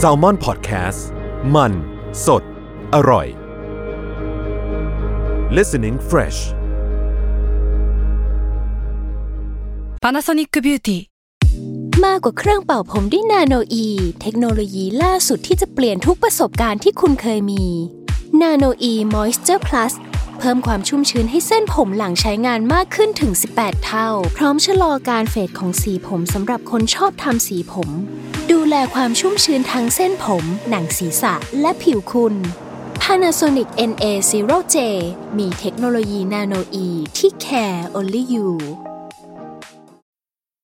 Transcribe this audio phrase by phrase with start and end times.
[0.00, 1.00] s a l ม o n PODCAST
[1.54, 1.72] มัน
[2.26, 2.42] สด
[2.94, 3.26] อร่อย
[5.56, 6.38] listening fresh
[10.04, 10.98] Panasonic Beauty
[12.04, 13.86] มากกว่าเครื่องเป่าผมด้วยนาโนอี
[14.20, 17.64] เทคโนโลยีล่าสุดที่จะเปลี่ยนทุกประสบการณ์ที่คุณเคยมี
[18.42, 19.92] นาโนอีมอยส์เจอร์พลัส
[20.38, 27.90] เพิ่มความชุ่มชื้นให้เส้นผมหลังใช้งานมากขึ้นถึง 18 เท่า พร้อมชะลอการเฟดของสีผมสำหรับคนชอบทำสีผม
[28.52, 32.34] ดูแลความชุ่มชื้นทั้งเส้นผม หนังศีรษะและผิวคุณ
[33.02, 34.76] Panasonic NA0J
[35.38, 38.48] มีเทคโนโลยีนาโนอีที่ care only you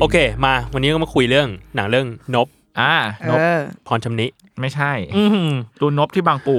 [0.00, 2.48] โอเค มาวันนี้ก็มาคุยเรื่องหนังเรื่องนบ
[2.80, 2.92] อ่า
[3.28, 3.38] นบ
[3.86, 4.26] พรชำนิ
[4.60, 4.92] ไม่ใช่
[5.80, 6.56] ดูนบที่บางปู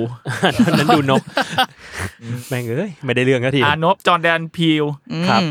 [0.65, 1.21] ตอนนั้นดูนบ
[2.49, 4.85] แม่งเอ้ยไม่ได้เรื่องก็ทีอ่านบจอร์แดนพีล
[5.29, 5.41] ครับ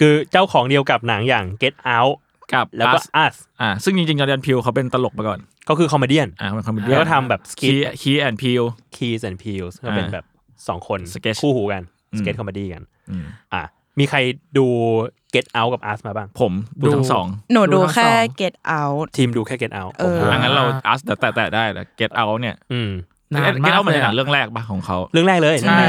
[0.00, 2.14] คือเจ้าของเดียวกับหนังอย่าง Get Out
[2.52, 8.62] กับแล้วก็ Us Us อ่าซึ่งจริงๆจอร์แดนพีลเขาเป็นตลกมาก่อนก็คือคอมเมดี้ อ่าเป็นคอมเมดี้แล้วก็ทำแบบสคีกิทคีแอนพีล
[8.96, 10.24] Keys and Peels ก็เป็นแบบ
[10.68, 12.82] สองคน Sketch คู่หูกัน อืม สเก็ตคอมเมดี้กัน
[13.54, 13.62] อะ
[13.98, 14.18] มีใคร
[14.58, 14.66] ดู
[15.34, 22.56] Get Out กับ Us มาบ้าง ผมดูทั้งสองหนูดูดูทั้งแค่สอง get out ทีมดูแค่ Get Out เออผมอังั้นเราอัสแต่แต่แต่ได้แต่ get out เนี่ย
[22.72, 22.90] อืม
[23.34, 25.82] นาน get มาก out มันเลยเป็นหนัอะงเรื่องแรกปะของเขาเรื่องแรกเลยใช่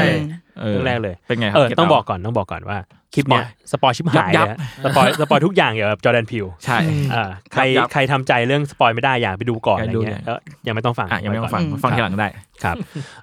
[0.60, 2.78] เรื่องแรกเลยเป็นไงครับเออ Get ต้อง Out บอกก่อนต้องบอกก่อนว่า
[3.14, 6.78] คลิปเนี้ย spoil spoil ชิบหายยัเลยบอะ spoil spoil ทุกอย่างเกี่ยวกับ Jordan Peele ใช่
[7.14, 12.28] อ่าใครยับใครทำใจเรื่อง spoil ไม่ได้อยากไปดูก่อนอะไรอยากดูเงี้ยเลยเออยังไม่ต้องฟังอะยังไม่ต้องฟังว้ก่นฟังทีหลังได้
[12.64, 12.76] ครับ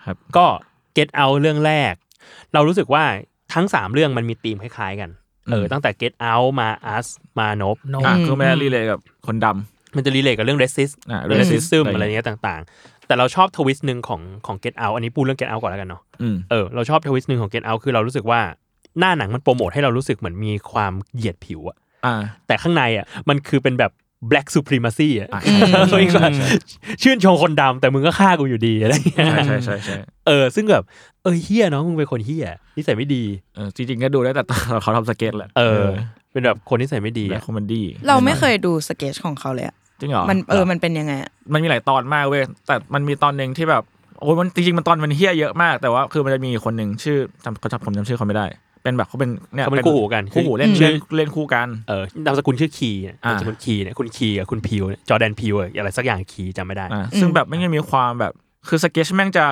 [0.05, 0.45] ครับ ก็
[0.97, 1.93] Get Out เรื่องแรก
[2.53, 3.03] เรารู้สึกว่า
[3.53, 5.09] ทั้งสามเรื่องมันมีธีมคล้ายๆกัน
[5.51, 7.07] เอออืมตั้งแต่ Get Out มา Us
[7.39, 14.75] มา Nope อะคือไม่ได้ relate กับคนดำมันจะ relate กับเรื่อง racist อะ racism อะไรอะไรเงี้ยต่างๆ แต่เราชอบ twist หนึ่งของของ Get
[14.81, 18.39] Out อันนี้พูดเรื่อง Get Out ก่อนแล้วกันเนาะอืมเออเราชอบ twist หนึ่งของ Get Out คือเรารู้สึกว่า
[18.99, 22.15] หน้าหนังมันโปรโมทให้เรารู้สึกเหมือนมีความเหยียดผิวอะอ่า
[22.47, 23.91] แต่ข้างในอะมันคือเป็นแบบ
[24.31, 26.21] black supremacy อะอะใช่ใช่เฮ้ยก็
[27.01, 29.97] ชื่นชมคนดำแต่มึงก็ฆ่ากูอยู่ดีอะไรอย่างเงี้ยใช่ใช่ใช่ใช่
[30.27, 30.83] เออ ซึ่งแบบ
[31.23, 32.47] เออเหี้ยเนาะมึงเป็นคนเหี้ย
[32.77, 33.23] นิสัยไม่ดี
[33.55, 35.83] เออจริงๆก็ดูได้แต่ตอนเขาทำสเก็ตแหละเออ
[36.31, 43.83] เป็นแบบคนนิสัยไม่ดีและอะ comedy เราไม่เคยดูสเกจของเขาเลยอะจริงเหรอมันเออมันเป็นยังไงอะมันมีหลายตอนมากเว้ยแต่มันมีตอนหนึ่งที่แบบ
[44.21, 48.45] โอ้ยมันจริงๆมันตอนมันเฮี้ยเยอะมากแต่ว่าคือมันจะมีคนหนึ่งชื่อจำเขาจำผมจำชื่อเขาไม่ได้
[48.89, 58.33] เป็นแบบเขาเป็นเนี่ยเขาเป็นคู่หูกันคู่หูเล่นชื่เล่อนเล่นคู่กันเออนามสกุลชื่อ Key เนี่ยอ่านามสกุล Key เนี่ยคุณ Key กับคุณ Peele เนี่ย Jordan Peele อะอะไรสักอย่าง Key จำไม่ได้อ่าซึ่งแบบไม่งจะมีความแบบ
[58.67, 59.45] คือสเก็ตแม่งจะ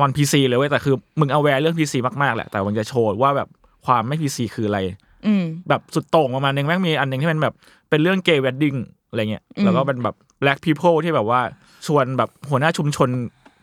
[0.00, 3.48] non PC เลยเว้ยแต่คือมึง aware เรื่อง PC มากๆแหละแต่มันจะโชว์ว่าแบบ
[3.86, 4.78] ความไม่ PC คืออะไร
[5.26, 7.54] อืมแบบสุดโต่งประมาณนึงแม่งมีอันหนึงที่เป็นแบบ
[7.90, 8.74] เป็นเรื่องเกย์ w วดดิ้ง
[9.08, 11.40] อะไรเงี้ยอืมแล้วก็เป็นแบบ black people ที่แบบว่า
[11.86, 13.08] ชวนแบบหัวหน้าชุมชน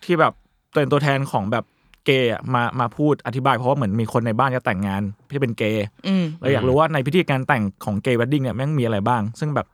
[0.05, 0.33] ที่แบบ
[0.73, 1.63] เป็นตัวแทนของแบบ
[2.05, 9.67] เกย์อะมามาพูดอธิบายเพราะว่าเหมือนมีคนในบ้านจะแต่งงานที่เป็นเกย์อืมเราอยากรู้ว่าในพิธีการแต่งของเกย์ w วดดิ้งเนี่ยแม่งมีอะไรบ้าง ซึ่งแบบ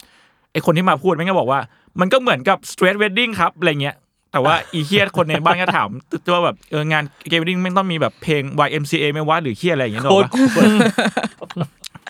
[0.51, 1.59] ไอคนที่มาพูดแม่งก็บอกว่า
[1.99, 3.95] มันก็เหมือนกับ straight wedding ครับอะไรเงี้ย
[4.31, 5.89] แต่ว่าอีเหี้ยคนในบ้านก็ถาม
[6.33, 10.63] ว่าแบบเอองานเกย์ w วดดิ้งไม่งต้องมีแบบเพลง YMCA ไหม่ว่าหรือเหี้ยอะไรอย่างเงี้ยหรอโคตรวะ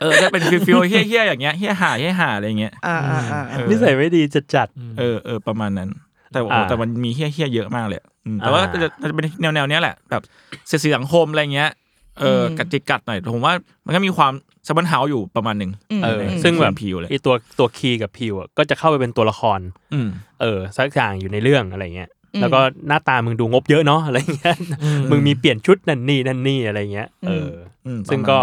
[0.01, 4.67] เออจะเป็นฟิลฟิลเฮี้ยเฮี้ยๆอย่างเงี้ยเฮี้ยหาเฮี้ยหาอะไรเงี้ยอ่าอ่าอ่าอ่านิสัยไม่ดีจัดจัด
[4.99, 5.89] เออเออประมาณนั้น
[6.31, 10.21] แต่โอ้โหอ่าแต่มันมีเฮี้ยเฮี้ยเยอะมากเลยอืม แต่ว่าอ่าจะจะเป็นแนวแนวๆเนี้ยแหละแบบ
[10.67, 11.69] เสียดสีสังคมอะไรเงี้ย
[12.19, 13.53] เออกัดจิกกัดหน่อยผมว่า
[13.85, 14.33] มันก็มีความ
[14.67, 15.71] ซับบันเฮาอยู่ประมาณหนึ่ง
[16.03, 19.59] เออในซึ่งแบบพิวเลยไอตัวตัวคีกับพิวอะก็จะเข้าไปเป็นตัวละคร
[19.93, 20.09] อืม
[20.41, 22.09] เออสักอย่างอยู่ในเรื่องอะไรเงี้ย
[22.41, 24.55] แล้วก็หน้าตามึงดูงบเยอะเนาะอะไรเงี้ย
[25.09, 27.49] มึงมีเปลี่ยนชุดนั่นนี่นั่นนี่อะไรเงี้ยเออ
[27.85, 28.39] อมซึ่งประมาณก็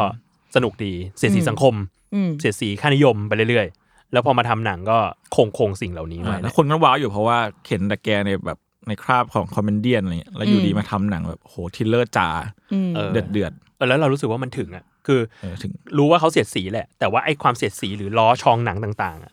[0.54, 1.74] สนุกดีเสียดสีสังคม
[2.14, 4.98] อืมเสียดสีค่านิยมไปเรื่อยๆ แล้วพอมาทำหนังก็
[5.36, 7.38] คงคงสิ่งเหล่านี้อ่าไว้แล้วคนก็ว้าวอยู่เพราะว่า
[7.68, 12.28] เห็นแต่แกในแบบ ในคราบของ comedy อะไรเงี้ยแล้วอยู่ดีมาทำหนังแบบโห thriller จ๋า
[12.72, 19.33] อืมเออเดือดเดือดเออแล้วเรารู้สึกว่ามันถึงอะคือเออถึงรู้ว่าเขาเสียดสีแหละ แต่ว่าไอ้ความเสียดสีหรือล้อชองหนังต่างๆอะ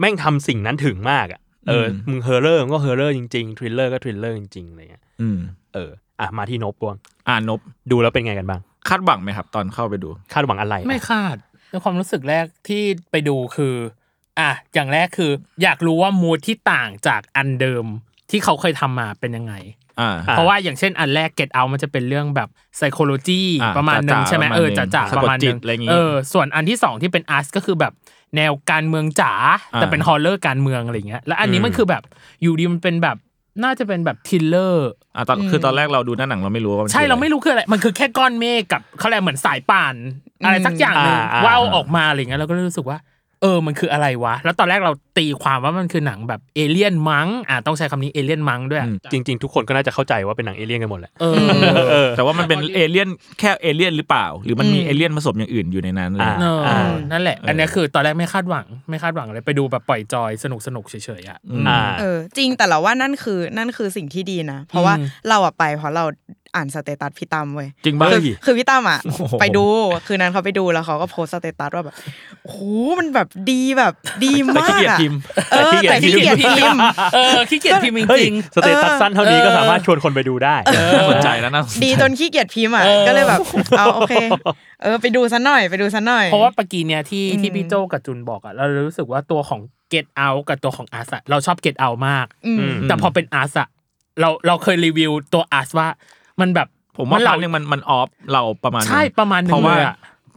[0.00, 5.38] แม่งทำสิ่งนั้นถึงมากอะเออมึง horror ก็ horror จริงๆ thriller ก็ thriller จริงๆอะไรเงี้ยอืม
[5.74, 5.90] เออ
[6.20, 6.96] อะมาที่นบกวง
[7.28, 7.60] อ่านบ
[7.90, 11.36] ดูแล้วเป็นไงกันบ้าง คาดหวังไหมครับ ตอนเข้าไปดู คาดหวังอะไรอะไม่คาด
[11.70, 13.74] ในความรู้สึกแรกที่ไปดูคือ
[14.38, 17.84] อะอย่างแรกคือ อยากรู้ว่ามูดที่ต่างจากอันเดิม
[18.30, 19.54] ที่เขาเคยทำมาเป็นยังไง
[20.00, 22.48] อ่าเพราะว่าอย่างเช่นอันแรก get out มันจะเป็นเรื่องแบบ
[22.78, 27.92] psychology อ่าประมาณหนึ่งจ๋าๆใช่ไหมประมาณเออหนึ่งจ๋าๆประมาณหนึงสะกดจิตอะไรอย่างงี้เออส่วนอันที่สองที่เป็น us ก็คือแบบ
[28.36, 29.32] แนวการเมืองจ๋า
[29.74, 32.02] แต่อ่าเป็นฮอลเลอร์การเมืองอะไรเงี้ยแล้วอันนี้มันคือแบบ
[32.42, 33.16] อยู่ดีมันเป็นแบบ
[33.64, 39.94] น่าจะเป็นแบบ thriller อะตอนคือตอนแรกเราดูหน้าหนังเราไม่รู้ว่ามันใช่คืออะเราไม่รู้คืออะไรมันคือแค่ก้อนเมฆกับเขาเรียกเหมือนสายป่าน
[40.44, 42.98] อะไรสักอย่างหนึ่งอ่าอ่าว่าวออกมาอะไรเงี้ยเราก็เลยรู้สึกว่า
[43.44, 48.82] เออมันคืออะไรวะ แล้วตอนแรกเราตีความว่ามันคือหนังแบบเอเลี่ยนมั้งอ่าต้องใช้คำนี้เอเลี่ยนมั้งด้วย
[49.12, 51.36] จริง ๆ ทุกคนก็น่าจะเข้าใจว่าเป็นหนังเอเลี่ยนกันหมดแหละเออ
[51.90, 53.08] เออแต่ว่ามันเป็นเอเลี่ยน
[53.38, 56.80] แค่เอเลี่ยนหรือเปล่า หรือมันมีอืมเอเลี่ยนผสมอย่างอื่นอยู่ในนั้นอะไรอย่างเอเงี้ยออ่า
[57.12, 61.38] นั่นแหละ อันเนี้ยคือตอนแรกไม่คาดหวังไม่คาดหวังเลยไปดูแบบปล่อยจอยสนุกสนุกๆเฉยๆอะ
[61.68, 66.04] อ่าเออจริงแต่เราว่านั่นคือนั่นคือสิ่งที่ดีนะ เพราะว่าอืมเราอะไปเพราะเรา
[66.54, 69.64] อ่านสเตตัสพี่ตั้มเว้ยจริงป่ะคือคือพี่ตั้มอะโอ้โหไปดู
[70.06, 71.94] คืนนั้นเขาไปดูแล้วเขาก็โพสต์สเตตัสว่าแบบ
[72.42, 72.58] โอ้โห
[72.98, 73.92] มันแบบดีแบบ
[74.24, 75.18] ดีแต่มาขี้เกียจอะพิมพ์
[75.52, 76.80] เออแต่ขี้เกียจพิมพ์
[77.14, 80.56] เออขี้เกียจพิมพ์เฮ้ยจริงสเตตัสสั้นเท่านี้ก็สามารถชวนคนไปดูได้
[80.94, 83.40] น่าสนใจแล้วนะดีจนขี้เกียจพิมพ์อะเออก็เลยแบบ
[83.78, 84.14] เอาโอเค
[84.82, 89.60] เออไปดูซะหน่อยไปดูซะหน่อยๆเพราะว่าเมื่อกี้เนี่ยที่อืมที่พี่โจกับจุนบอกอะเรารู้สึกว่าตัวของ
[89.92, 93.68] Get Out กับตัวของ Us อะเราชอบ Get Out มากอืมอืมแต่พอเป็น Us อะ
[94.20, 95.88] เราเราเคยรีวิวตัว Us ว่า
[96.40, 99.96] มันแบบผมว่าเหเราล่หนึ่งมันมัน off เราประมาณนึงใช่ประมาณนึงเพราะว่าเลยอะ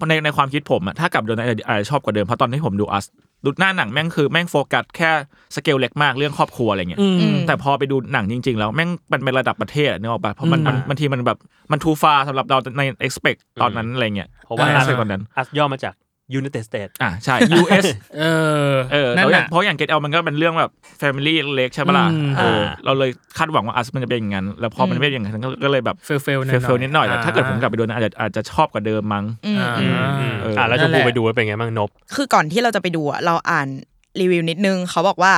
[0.10, 3.06] ในในความคิดผมอะถ้ากลับโดนอาจจะอาจจะชอบกว่าเดิมเพราะตอนที่ผมดู Us
[3.44, 5.12] ดูหน้าหนังแม่งคือแม่งโฟกัสแค่
[5.56, 11.38] สเกลเล็กมากเรื่องครอบครัวอะไรเงี้ยอืมอืมแต่พอไปดูหนังจริง ๆ แล้วแม่งมันเป็นระดับประเทศอะนึกออกปะเพราะมันมันอืมบางทีมันแบบ
[11.72, 15.94] มันทูฟาสำหรับเราใน expect ตอนนั้นอะไรเงี้ยเพราะว่าในอ่า expect ตอนนั้นอัสย่อมาจาก
[16.40, 17.86] United States อะใช่ US
[18.18, 18.24] เอ
[18.72, 20.72] อเออนั่แล้วนอย่างน่ะเพราะอย่าง Get Out มันก็เป็นเรื่องแบบ
[21.02, 33.68] Family เล็กใช่ปะล่ะอืมเอออ่าเราเลยคาดหวังว่าอัสมันจะเป็นอย่างนั้น แล้วพอมันไม่เป็นอย่างนั้นก็ก็เลยแบบเฟลเฟลเฟลๆนิดหน่อยแต่ถ้าเกิดผมกลับไปดูนะอาจจะอาจจะชอบกว่าเดิมมั้งอืมอ่าอืมอืมเอออ่อ่าแล้วชมนั่พูนแหละไปดูว่าเป็นไงบ้างนบ คือก่อนที่เราจะไปดูอะเราอ่าน
[34.22, 35.34] รีวิวนิดนึงเขาบอกว่า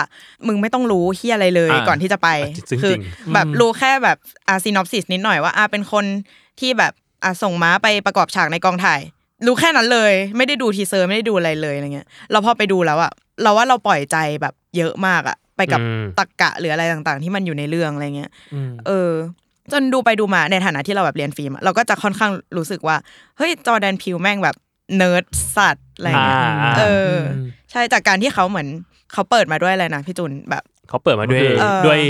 [0.48, 2.30] มึงไม่ต้องรู้เฮียอะไรเลยอ่าก่อนที่จะไป
[2.70, 3.02] ซึ่งคือจริง
[3.34, 6.06] แบบรู้แค่แบบอ่า synopsis นิดหน่อยว่าอาเป็นคน
[6.60, 6.94] ที่แบบ
[7.24, 9.00] อาส่งม้าไปประกอบฉากในกองถ่าย
[9.46, 13.12] รู้แค่นั้นเลย ไม่ได้ดู teaser ไม่ได้ดูอะไรเลยอะไรเงี้ยเราพอไปดูแล้วอะ
[13.44, 19.12] เราว่าเราปล่อยใจแบบเยอะมากอะไปกับอืมตรกกะหรืออะไรต่างๆ ที่มันอยู่ในเรื่องอะไรเงี้ยอืมเออ
[19.72, 22.98] จนดูไปดูมาในฐานะที่เราแบบเรียนฟิล์มอะเราก็จะค่อนข้างรู้สึกว่า
[23.38, 24.56] เฮ้ย Jordan Peele แม่งแบบ
[24.98, 25.26] เนิร์ด
[25.56, 26.84] สัตว์อะไรเงี้ยอ่าเอ
[27.14, 27.26] ออ
[27.72, 28.68] ใช่จากการที่เขาเหมือน
[29.14, 32.02] เขาเปิดมาด้วยอะไรนะพี่จุนแบบ เขาเปิดมาด้วยเออ ด้วย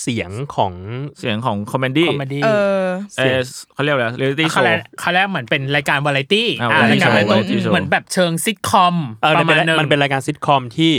[0.00, 0.72] เสียงของ
[1.18, 2.48] เสียงของ comedy comedy เอ
[2.82, 2.84] อ
[3.18, 3.38] เออ
[3.74, 10.92] เขาเรียกว่าอะไร reality show เขาเรียกว่า เขาเรียกเหมือนเป็นรายการวาไรตี้อ่าอ่ารายการ variety show variety show เหมือนแบบเชิงซิทคอมเออมันเป็นประมาณนึง มันเป็นรายการซิทคอมที่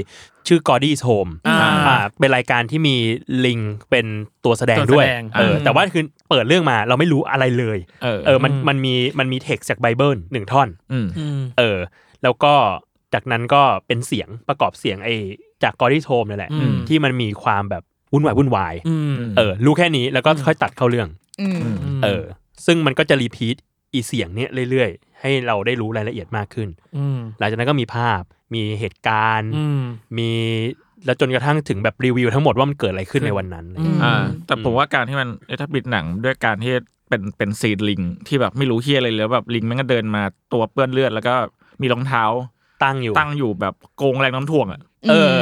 [0.47, 1.57] ชื่อ Gordy's Home อ่า
[1.87, 2.95] อ่าเป็นรายการที่มี
[3.45, 3.59] ลิง
[3.89, 4.05] เป็น
[4.45, 5.05] ตัวแสดงตัวแสดงด้วย
[5.39, 11.77] เอออืมแต่ว่าคือเปิดเรื่องมาเราไม่รู้อะไรเลย เออเออมันมันมีมันมีเท็กซ์จากไบเบิลหนึ่งท่อน อืม อืม เออ
[12.23, 12.53] แล้วก็
[13.13, 15.09] จากนั้นก็เป็นเสียงประกอบเสียงไอ
[15.63, 17.83] จาก Gordy's Home นี่แหละอืมที่มันมีความแบบ
[18.13, 21.07] วุ่นวายวุ่นวายอืมเออรู้แค่นี้แล้วก็ค่อยตัดเข้าเรื่อง
[21.41, 21.57] อืม
[22.03, 22.23] เออ
[22.65, 23.55] ซึ่งมันก็จะ repeat
[23.93, 28.21] อีเสียงเนี้ยเรื่อยๆ ให้เราได้รู้รายละเอียดมากขึ้นอืมหลังจากนั้นก็มีภาพ
[28.53, 29.81] มีเหตุการณ์อืม
[30.17, 30.31] มี
[31.05, 36.73] แล้วจนกระทั่งถึงแบบรีวิวทั้งหมดว่ามันเกิดอะไรขึ้นในวันนั้นอืมอ่าแต่ผมว่าการที่มันเอถ้าปิดหนังด้วยการที่
[37.09, 40.23] เป็นเป็นซีนลิงที่แบบไม่รู้เฮียอะไรเลยแล้วแบบลิงแม่งก็เดินมา
[40.53, 41.35] ตัวเปื้อนเลือดแล้วก็
[41.81, 42.23] มีรองเท้า
[42.83, 45.37] ตั้งอยู่ตั้งอยู่แบบโกงแรงน้ำถ่วงอะ เออ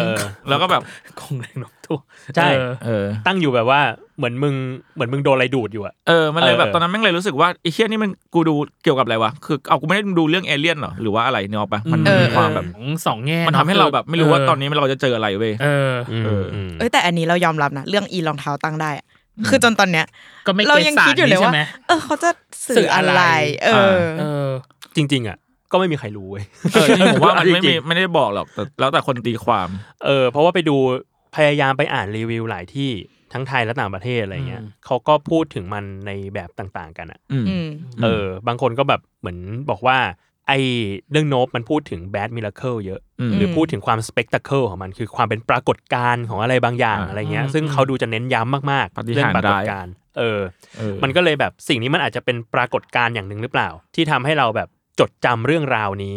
[0.50, 0.82] แล้วก็แบบ
[1.22, 2.02] คงแรงโน้มถ่วง
[2.36, 3.82] ใช่เออเออ ตั้งอยู่แบบว่า
[4.18, 4.54] เหมือนมึง
[4.96, 19.06] เหมือนมึงโดนอะไรดูดอยู่อะเออมันเลยแบบเออตอนนั้นแม่งเลยรู้สึกว่าไอ้เฮียนี่มันกูดูเกี่ยวกับอะไรวะคือเอากูไม่ได้ดูเรื่องเอเลี่ยนหรอหรือว่าอะไรเนี่ยหรอกปะมันเออมีความแบบของสองแง่มันทำให้เราแบบไม่รู้ว่าตอนนี้เราจะเจออะไรเว้ยเอออืมเอออืมเอ้ยแต่อันนี้เรายอมรับนะเรื่องอีรองเท้าตั้งได้อะ
[19.50, 20.06] คือจนตอนเนี้ย
[20.48, 22.30] ก็ไม่เราเก็ตยังสารคิดอยู่เลยนี้ใช่ว่าไหมเออเขาจะ
[22.68, 23.24] สื่สื่อออะอะไรไร
[23.64, 24.48] เออเออ
[24.96, 25.38] จริง ๆอะ
[25.72, 26.44] ก็ไม่มีใครรู้เว้ย
[26.74, 29.70] เออผมว่ามันไม่จริมีงไม่ได้บอกหรอกแต่แล้วแต่คนตีความ
[30.06, 30.78] เออเพราะว่าไปดู
[31.36, 32.92] พยายามไปอ่านรีวิวหลายที่
[33.34, 37.68] ทั้งไทยและต่างประเทศอะไรเงี้ยอืมเขาก็พูดถึงมันในแบบต่างๆ กันอะอืมอืม
[38.04, 39.38] เออ บางคนก็แบบเหมือน
[39.70, 39.98] บอกว่า
[40.48, 40.54] ไอ
[41.12, 50.40] เรื่องโนบมันพูดถึงแบดมิ r เคิลเยอะ อืม หรือพูดถึงความสเปกต c เคิลของมันคือความเป็นปรากฏการณ์ของอะไรบางอย่างอ่าอะไรเงี้ยอืมซึ่งเขาดูจะเน้นย้ำมากปาฏิๆเรื่หาริย์ ปรากฏร้ายการณ์เออ
[50.78, 54.70] เออมันก็เลยแบบสิ่งนี้มันอาจจะเป็นปรากฏการณ์อย่างหนึ่งหรือเปล่า ที่ทำให้เราแบบ
[55.00, 56.16] จดจำเรื่องราวนี้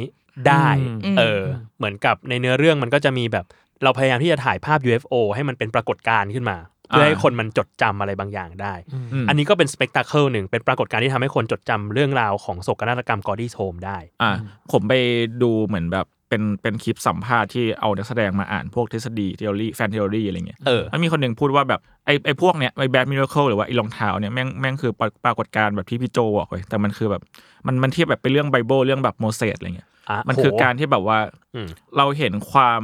[0.48, 0.68] ได้
[1.04, 1.42] อืมเออ
[1.78, 3.46] เหมือนกับในเนื้อเรื่องมันก็จะมีแบบ
[3.84, 6.56] เราพยายามที่จะถ่ายภาพ UFO ให้มันเป็นปรากฏการณ์ขึ้นมา
[6.88, 8.74] เพื่อให้คนมันจดจำอะไรบางอย่างได้อื
[9.22, 14.32] มอันนี้ก็เป็นสเปกต c เคิลหนึ่ง เป็นปรากฏการณ์ที่ทำให้คนจดจำเรื่องราวของโศกนาฏกรรม Gordy's Home ได้ อ่า
[14.72, 14.94] ผมไป
[15.42, 27.22] ดูเหมือนแบบ เป็นเป็นคลิปสัมภาษณ์ที่เอานักแสดงมาอ่านพวกทฤษฎีทฤษฎีแฟนทฤษฎีอะไรเงี้ยเออมันมีคนหนึ่งพูดว่าแบบไอ้ไอ้พวกเนี้ยไอ้ bad miracle หรือว่าไอ้รองเท้าเนี่ยแม่งแม่งคือปรปรากฏการณ์แบบที่พี่โจบอกเลยแต่มันคือแบบ
[27.66, 31.18] มันมันเทียบแบบเป็นเรื่องไบเบิลเรื่องแบบโมเสสอะไรเงี้ยอะมันคือโหการที่แบบว่า
[31.54, 32.80] อืมเราเห็นความ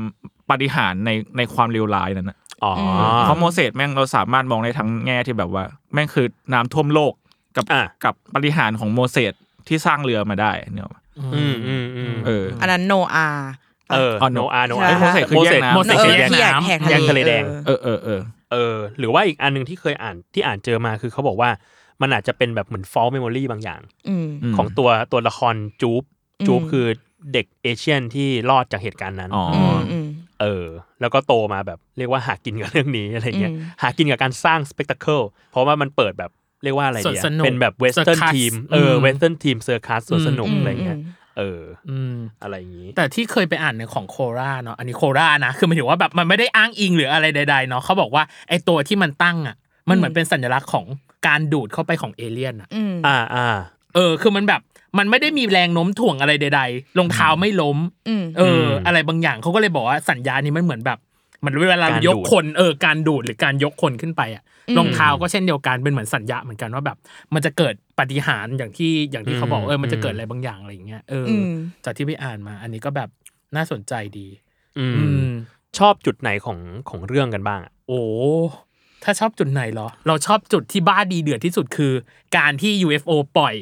[0.51, 2.73] ปาฏิหาริย์ในในความเลวร้ายนั้นนะอ๋อ
[3.21, 7.13] เพราะโมเสสแม่งเราสามารถมองในทั้งแง่ที่แบบว่า แม่งคือน้ำท่วมโลก
[7.57, 9.33] กับอะกับปาฏิหาริย์ของโมเสส
[9.69, 10.87] ที่สร้างเรือมาได้เนี่ย
[11.35, 13.27] อืมอืมอืมเอออันนั้น Noah
[13.91, 18.21] ปะเอออ๋อโน Noah อาโนใช่อาโมเสสคือแยกน้ำโมเสสเออคือแยกที่แยกน้ำแหกทะเลแยกทะเลแดงเออเออเออเออ
[18.53, 21.51] เออ หรือว่าอีกอันหนึ่งที่เคยอ่านที่อ่านเจอมาคือเขาบอกว่า
[22.03, 26.03] มันอาจจะเป็นแบบเหมือน false memory บางอย่างอืมมของตัวตัวละคร Jupe
[26.47, 26.87] Jupe อืมคือ
[27.33, 30.07] เด็ก Asian ที่รอดจากเหตุการณ์นั้นอ๋ออืมอืม
[30.41, 30.65] เออ
[31.01, 35.21] แล้วก็โตมาแบบเรียกว่าหากินกับเรื่องนี้อะไรเงี้ยอืมหากินกับการสร้างสเปกต c เคิล
[35.51, 36.31] เพราะว่ามันเปิดแบบ
[36.63, 49.57] เรียกว่าอะไรสวนเดียสนุกเป็นแบบเวสเทิร์น Circus ทีมเอออืม western theme circus สวนสนุกอืมอะไรเงี้ยอืมเอออืมอะไรอย่างงี้ แต่ที่เคยไปอ่านในของ Quora เนาะอันนี้ Quora นะ คือหมายถึงว่าแบบมันไม่ได้อ้างอิงหรืออะไรใดๆเนาะเขาบอกว่าไอ้ตัวที่มันตั้งอะ
[49.89, 50.87] มันเหมือนเป็นสัญลักษณ์ของ
[51.27, 53.49] การดูดเข้าไปของเอเลี่ยนอะอืมอ่าอ่า
[53.95, 54.61] เออ คือมันแบบ
[54.99, 60.99] มันไม่ได้มีแรงโน้มถ่วงอะไรใดๆรองเท้าไม่ล้มอืมเอออมอะไรบางอย่างเขาก็เลยบอกว่าสัญญานี้มันเหมือนแบบ
[61.41, 66.97] เหมันเวลาการยกดูดคนเออการดูดหรือการยกคนขึ้นไปอะอืม รองเท้าก็เช่นเดียวกันเป็นเหมือนสัญญาเหมือนกันว่าแบบ
[67.35, 71.51] มันจะเกิดปาฏิหารย์อย่างที่อย่างที่เขาบอกเออมันจะเกิดอะไรบางอย่างอะไรอย่างเงี้ยเอออม
[71.85, 73.09] จากที่ไปอ่านมา อันนี้ก็แบบ
[73.57, 74.27] น่าสนใจดี
[74.79, 75.33] อือืมม
[75.79, 76.59] ชอบจุดไหนของ
[76.91, 78.01] ของเรื่องกันบ้างอะโอ้
[79.05, 81.93] ถ้าชอบจุดไหนเหรอ เราชอบจุดที่บ้าดีเดือดที่สุดคือ
[82.37, 83.55] การที่ UFO ปล่อย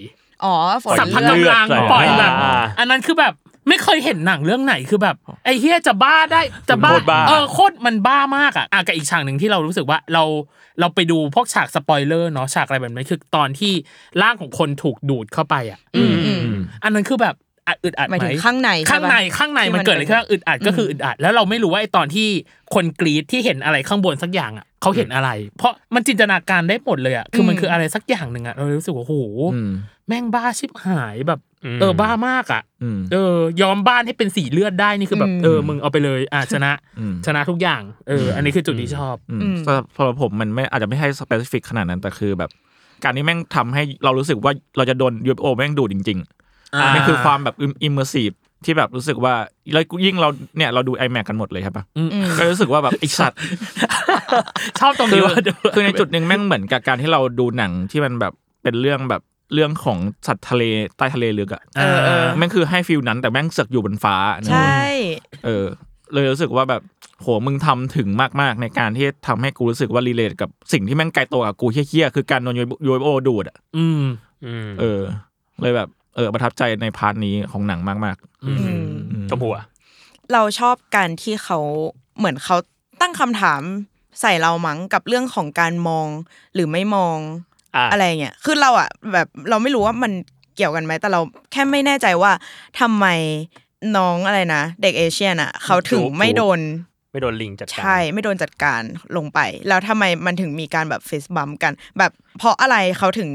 [0.45, 3.35] อ๋อฝนสัมพันธ์เลือดกำลังใส่ปล่อยแบบอ่าอันนั้นคือแบบ
[3.69, 10.25] ไม่เคยเห็นหนังเรื่องไหนคือแบบไอ้เฮียจะบ้าได้จะบ้าโคตรบ้าเออโคตรมันบ้ามากอะอะกับอีกฉากหนึ่งที่เรารู้สึกว่าเรา
[10.81, 13.73] เราไปดูพวกฉากสปอยเลอร์เนาะฉากอะไรแบบนี้คือตอนที่
[14.23, 17.35] ร่างของคนถูกดูดเข้าไปอะอืมอืมอันนั้นคือแบบ
[17.69, 22.29] อัดอึดอัดหมายถึงไข้างในใช่ปะข้างในข้างในที่มันเกิดอะไรเป็นขึ้นอึดอัดก็คืออึดอัด แล้วเราไม่รู้ว่าไอ้ตอนที่
[22.75, 29.15] คนกรีดที่เห็นอะไรข้างบนสักอย่างอะเขาเห็นอะไร เพราะมันจินตนาการได้หมดเลยอะคือมันคืออะไรสักอย่างหนึ่งอะเรารู้สึกว่าโอ้โห
[29.55, 29.71] อืม
[30.09, 42.51] แม่งบ้าชิบหายแบบอืมเออบ้ามากอะอืมเออยอมบ้านให้เป็นสีเลือดได้นี่คือแบบอืมเออมึงเอาไปเลยอะชนะอืมชนะทุกอย่างเออ อันนี้คือจุดที่ชอบอืมอืมสำหรับสำหรับผมมันไม่อาจจะไม่ให้สเปซิฟิกขนาดนั้นแต่คือแบบ
[43.05, 48.31] การที่แม่งทำให้เรารู้สึกว่าเราจะโดน UFO แม่งดูดจริงๆอ่ามันคือความแบบอิมเมอร์ซีฟ
[48.65, 49.35] ที่แบบรู้สึกว่า
[49.73, 52.09] แล้วยิ่งเราเนี่ยเราดู iMac กันหมดเลยครับปะอืม
[52.39, 53.39] ก็รู้สึกว่าแบบไอสัตว์
[54.81, 55.35] ชอบตรงคืนี้อว่า
[55.75, 58.33] คือในจุดหนึ่งแม่งเหมือนกับการที่เราดูหนังที่มันแบบ
[58.63, 59.23] เป็นเรื่องแบบ
[59.55, 60.63] เรื่องของสัตว์ทะเล
[60.97, 64.75] ใต้ทะเลลึกอะเออเออแม่งคือให้ฟิลนั้น แต่แม่งเสือกอยู่บนฟ้านะใช่
[65.45, 65.65] เออ
[66.13, 66.83] เลยรู้สึกว่าแบบ
[67.21, 68.09] โหมึงทำถึง
[68.41, 72.57] มากๆ ในการที่ทำให้กูรู้สึกว่า relate กับสิ่งที่แม่งไกลตัวกับกูเหี้ยๆคือการโดน
[72.87, 74.03] ยูเอโอดูดอะอืม
[74.45, 75.01] อืมเออ
[75.61, 79.65] เลยแบบ เออประทับใจใน part นี้ของหนังมากอืมๆอืมชมพูอะ
[80.33, 81.59] เราชอบการที่เขา
[82.19, 82.57] เหมือนเขา
[83.01, 83.63] ตั้งคำถาม
[84.21, 86.09] ใส่เรามั้งกับเรื่องของการมอง
[86.55, 87.19] หรือไม่มอง
[87.77, 90.13] อะอะไรเงี้ยคือเราอะแบบเราไม่รู้ว่ามัน
[90.57, 91.21] เกี่ยวกันไหมแต่เรา
[91.53, 92.33] แค่ไม่แน่ใจว่า
[92.81, 93.07] ทำไม
[93.97, 96.61] น้องอะไรนะเด็กเอเชียนอะเขาถึงไม่โดน
[97.13, 98.83] ไม่โดนลิงจัดการใช่ไม่โดนจัดการ
[99.17, 99.39] ลงไป
[99.69, 103.31] แล้วทำไมมันถึงมีการแบบเฟซบัมกัน แบบเพราะอะไรเขาถึง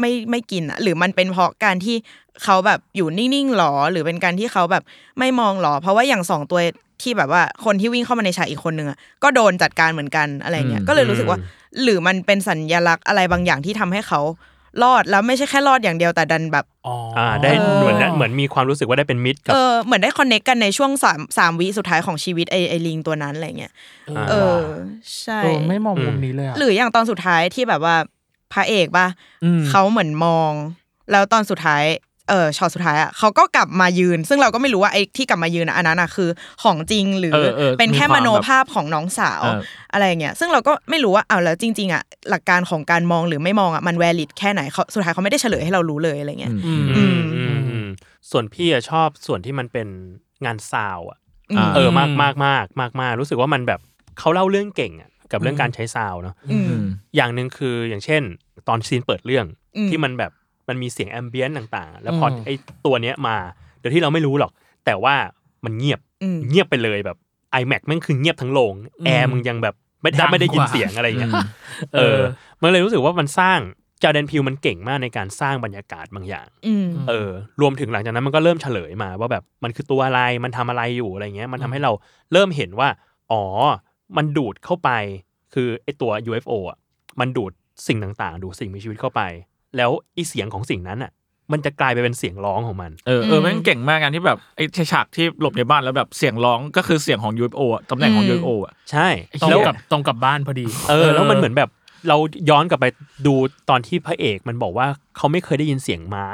[0.00, 1.96] ไม่ไม่กินอะหรือมันเป็นเพราะการที่
[2.44, 4.82] เขาแบบอยู่นิ่งๆหรอ หรือเป็นการที่เขาแบบ
[5.18, 6.60] ไม่มองหรอ เพราะว่าอย่างสองตัว
[7.02, 11.38] ที่แบบว่าคนที่วิ่งเข้ามาในฉากอีกคนนึงอะก็โดนจัดการเหมือนกันอะไรเงี้ยอืมก็เลยรู้สึกว่า
[11.82, 14.20] หรือมันเป็นสัญลักษณ์อะไรบางอย่างที่ทำให้เขา
[14.82, 23.72] รอดแล้วไม่ใช่แค่รอดอย่างเดียวแต่ดันแบบอ๋ออ่าได้เหมือนเหมือนมีความรู้สึกว่าได้เป็นมิตรกับเออเหมือนได้ connect กันในช่วงสามสามวิสุดท้ายของชีวิตไอไอลิงตัวนั้นอะไรเงี้ย
[24.08, 24.60] อ่าเออ
[25.20, 27.96] ใช่เออไม่มองมุมนี้เลยอะหรืออย่างตอนสุดท้ายที่แบบว่า
[28.52, 29.06] พระเอกป่ะ
[29.44, 30.52] อืมเขาเหมือนมอง
[31.10, 31.84] แล้วตอนสุดท้าย
[32.28, 36.28] เออช็อตสุดท้ายอะเขาก็กลับมายืน ซึ่งเราก็ไม่รู้ว่าไอ้ที่กลับมายืนอะอันนั้นอะคือ
[36.62, 39.60] ของจริงหรือเออเออเป็นแค่มีความมโนภาพของน้องสาวเออ
[39.92, 47.88] อะไรอย่างเงี้ยซึ่งเราก็ไม่รู้ว่าเอ้าแล้วจริง ๆอะหลักการของการมองหรือไม่มองอะมันแวลิดแค่ไหนเขาสุดท้ายเขาไม่ได้เฉลยให้เรารู้เลยอะไรเงี้ยอืมอืมอืมอืม
[48.30, 49.88] ส่วนพี่อะชอบส่วนที่มันเป็น
[50.44, 51.18] งานซาวอะ
[51.58, 53.80] อ่าเออมากมากมากมากมากรู้สึกว่ามันแบบ
[54.18, 56.82] เขาเล่าเรื่องเก่งอะกับเรื่องการใช้ซาวเนาะอืม
[57.16, 58.22] อย่างหนึ่งคืออย่างเช่น
[58.68, 60.32] ตอนซีนเปิดเรื่องอืมที่มันแบบ
[60.68, 62.54] มันมีเสียงแอมเบียนต่างๆ แล้วพออมไอ้
[62.86, 63.36] ตัวเนี้ยมา
[63.80, 64.50] โดยที่เราไม่รู้หรอก
[64.86, 65.14] แต่ว่า
[65.64, 67.16] มันเงียบอืมเงียบไปเลยแบบ
[67.60, 68.74] iMac แม่งคือเงียบทั้งโรง
[69.06, 71.46] แอร์มึงยังแบบไม่ดังไม่ได้ยินกว่าเสียงอะไรอย่างเงี้ยอืม
[71.94, 72.20] เออ
[72.62, 73.60] มันเลยรู้สึกว่ามันสร้าง
[74.02, 77.30] จาเดนพิวมันเก่งมากในการสร้างบรรยากาศบางอย่างอืมเออ
[77.60, 81.92] รวมถึงหลังจากนั้นมันก็เริ่มเฉลยมาว่าแบบมันคือตัวอะไรมันทำอะไรอยู่อะไรเงี้ย มันทำให้เรา
[82.32, 82.88] เริ่มเห็นว่า
[83.32, 83.42] อ๋อ
[84.16, 84.90] มันดูดเข้าไป
[85.54, 86.78] คือไอตัว UFO อะ
[87.20, 87.52] มันดูด
[87.86, 89.20] สิ่งต่างๆ ดูดสิ่งมีชีวิตเข้าไป
[89.76, 91.10] แล้วไอเสียงของสิ่งนั้นอะ
[91.52, 99.08] มันจะกลายไปเป็นเสียงร้องของมัน เออเออแม่งเก่งมากการที่แบบไอ้ฉากที่หลบในบ้านแล้วแบบเสียงร้องก็คือเสียงของ UFO อะตำแหน่งของอืม UFO อะใช่
[99.42, 101.70] ตรงแล้วกับตรงกับบ้านพอดี เออ แล้วมันเหมือนแบบ
[102.08, 102.16] เรา
[102.50, 102.86] ย้อนกลับไป
[103.26, 103.34] ดู
[103.70, 106.24] ตอนที่พระเอกมันบอกว่าเขาไม่เคยได้ยินเสียงม้า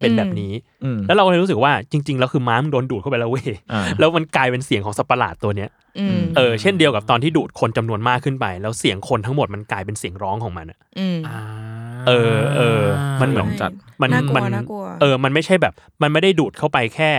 [0.00, 0.52] เป็นแบบนี้
[0.84, 11.18] อืมแล้วเราเลยรู้สึกว่าจริง ๆ แล้วคือม้ามันโดนดูดเข้าไปแล้วเว้ยอ่าแล้วมันกลายเป็นเสียงของสัตว์ประหลาดตัวเนี้ยอืมเออเช่นเดียวกับตอนที่ดูดคนจำนวนมากขึ้นไป แล้วเสียงคนทั้งหมดมันกลายเป็นเสียงร้องของมันอะอืม
[12.08, 12.82] เออเออ
[13.20, 13.70] มันเหมือนจัด
[14.02, 17.10] มันน่ากลัวมัน่ากลัวเออ มันไม่ใช่แบบ มันไม่ได้ดูดเข้าไปแค่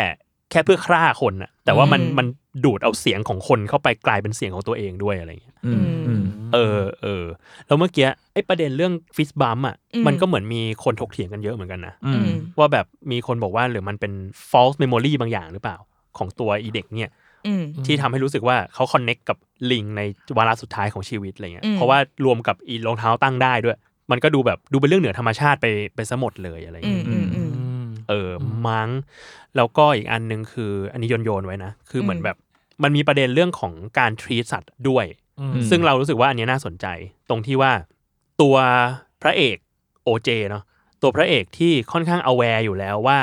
[0.51, 2.27] แค่เพื่อฆ่าคนอะแต่ว่ามันอืมมัน
[2.65, 6.23] ดูดเอาเสียงของคนเข้าไปกลายเป็นเสียงของตัวเองด้วยอะไรอย่างเงี้ยอืมอืม
[6.53, 7.25] เออเออ
[7.67, 14.13] แล้วเมื่อกี้ไอ้ประเด็นเรื่องฟิสบัมอะอืมมันก็เหมือนมีคนถกเถียงกันเยอะเหมือนกันนะอือืมมว่าแบบมีคนบอกว่าหรือมันเป็น
[14.51, 15.77] false memory บางอย่างหรือเปล่า
[16.17, 17.11] ของตัวอีเด็กเนี่ย
[17.47, 19.37] อืมที่ทำให้รู้สึกว่าเขาคอนเน็กกับ
[19.71, 20.01] ลิงใน
[20.37, 23.77] วาระสุดท้ายของชีวิตอะไรเงี้ยอืมเพราะว่ารวมกับอีรองเท้าตั้งได้ด้วย
[24.11, 27.41] มันก็ดูแบบดูเป็นเรื่องเหนือธรรมชาติไปไปซะหมดเลยอะไรอืเงี้มยอืมอื
[27.83, 28.29] มเออ
[28.67, 28.89] มั้ง
[29.55, 32.37] แล้วก็อีกอันหนึ่งคือ อันนี้โยนโยนๆไว้นะคือเหมือนอืมแบบ
[32.83, 35.05] มันมีประเด็นเรื่องของการทรีสัตว์ด้วย
[35.39, 36.85] อืมซึ่งเรารู้สึกว่าอันเนี้ยน่าสนใจ
[37.29, 37.71] ตรงที่ว่า
[38.41, 38.55] ตัว
[39.21, 39.57] พระเอก
[40.03, 40.63] โอเจเนาะ
[41.01, 43.19] ตัวพระเอกที่ค่อนข้าง aware อยู่แล้วว่า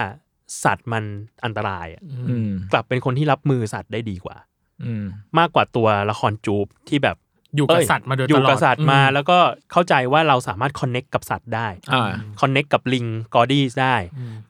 [0.64, 1.04] สัตว์มัน
[1.44, 4.36] อันตรายอะอืมกลับเป็นคนที่รับมือสัตว์ได้ดีกว่า
[4.84, 5.04] อืม
[5.38, 7.16] มากกว่าตัวละคร Jupe ที่แบบ
[7.56, 9.38] อยู่กับเยสัตว์มาโดยตลอดอยู่กับสัตว์มาอืมแล้วก็
[9.72, 12.10] เข้าใจว่าเราสามารถ connect กับสัตว์ได้อ่า
[12.40, 13.96] connect กับลิง Gordy ได้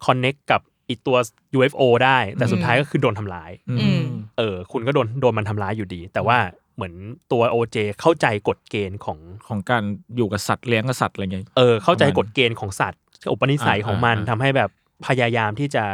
[0.06, 1.16] connect กับอีตัว
[1.56, 4.04] UFO ได้ แต่สุดท้ายก็คือโดนทำร้ายอือืมม
[4.38, 6.38] เออ คุณก็โดนโดนมันทำร้ายอยู่ดี แต่ว่า
[6.76, 6.94] เหมือน
[7.32, 9.82] ตัว OJ เข้าใจกฎเกณฑ์ของของการ
[10.16, 13.00] อยู่กับสัตว์เลี้ยงกับสัตว์อะไรเงี้ยเออเข้าใจประมาณกฎเกณฑ์ของสัตว์
[13.32, 14.70] อุปนิสัยอ่าของมันอ่าทำให้แบบ
[15.06, 15.84] พยายามที่จะ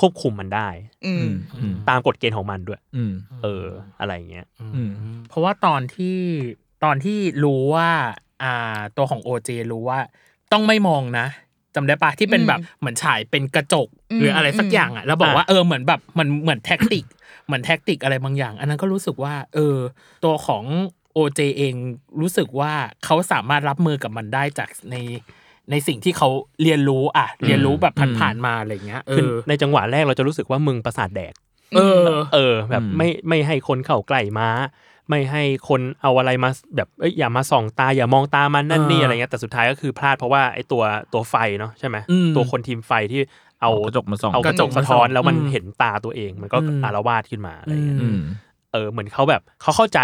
[0.00, 0.68] ควบคุมมันได้
[1.06, 3.66] อืมอืมตามกฎเกณฑ์ของมันด้วย อืม เออ
[4.00, 4.90] อะไรอย่างเงี้ยอืม
[5.28, 6.18] เพราะว่าตอนที่
[6.84, 7.90] ตอนที่รู้ว่า
[8.42, 9.98] อ่า ตัวของโอเจรู้ว่า
[10.52, 11.26] ต้องไม่มองนะ
[11.74, 17.04] จำได้ปะที่เป็นอืมแบบเหมือนฉายเป็นกระจกอืมหรืออะไรสักอืมอย่างอะแล้วบอกอะว่าเออเหมือนแบบมันเหมือนแท็กติก
[17.46, 19.76] เหมือนแท็กติกอะไรบางอย่าง อันนั้นก็รู้สึกว่า เออ
[20.24, 20.64] ตัวของ
[21.12, 21.74] โอเจเอง
[22.20, 22.72] รู้สึกว่า
[23.04, 24.96] เขาสามารถรับมือกับมันได้จากใน
[25.72, 26.28] ในสิ่งที่เขา
[26.62, 31.34] เรียนรู้อะเรียนรู้แบบผ่านๆมาอะไรเงี้ยเอคืออในจังหวะแรกเราจะรู้สึกว่ามึงประสาทแดก
[31.76, 34.48] เออ เออ แบบอืมไม่ไม่ให้คนเข้าใกล้ม้า
[35.08, 43.20] ไม่ให้คนเอาอะไรมาแบบเอ้ยอย่ามาส่องตาอย่ามองตามันนั่นนี่เออออะไรเงี้ยแต่สุดท้ายก็คือพลาดเพราะว่าไอ้ตัวตัวไฟเนาะใช่ไหมอืมตัวคนทีมไฟที่
[43.60, 48.18] เอาเอากระจกมาส่องเอากระจกสะท้อนแล้วมันอืมเห็นตาตัวเองมันก็อืมอารวาสขึ้นมาอะไรเงี้ยอืม
[48.72, 50.00] เออเหมือนเขาแบบเขาเข้าใจ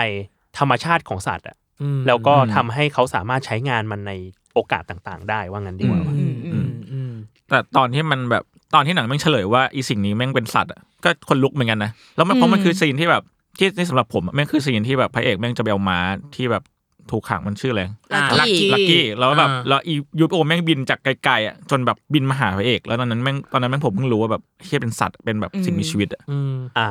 [0.59, 4.13] ธรรมชาติของสัตว์อะอืมแล้วก็อืมทำให้เขาสามารถใช้งานมันใน
[4.59, 7.13] โอกาสต่างๆ ได้ว่างั้นดีกว่าอืมอืมอืม
[7.49, 13.23] แต่ตอนที่มันแบบตอนที่หนังแม่งเฉลยว่าอีสิ่งนี้แม่งเป็นสัตว์อะก็ขนลุกเหมือนกันนะแล้วมันเพราะมันคือซีนที่แบบ
[13.59, 15.99] ที่ที่สำหรับผมอะแม่งคือซีนที่แบบพระเอกแม่งจะไปเอาม้า
[16.37, 16.63] ที่แบบ
[17.11, 17.83] ถูกขังมันชื่ออะไร
[18.15, 26.89] อ่า Lucky Lucky แล้วแบบอ่าแล้วอียูโอแม่งบินจากไกลๆอะจนแบบบินมาหาพระเอก แล้วตอนนั้นแม่งตอนนั้นแม่งผมเพิ่งรู้ว่าแบบเหี้ยเป็นสัตว์เป็นแบบสิ่งมีชีวิตอะอืมอ่า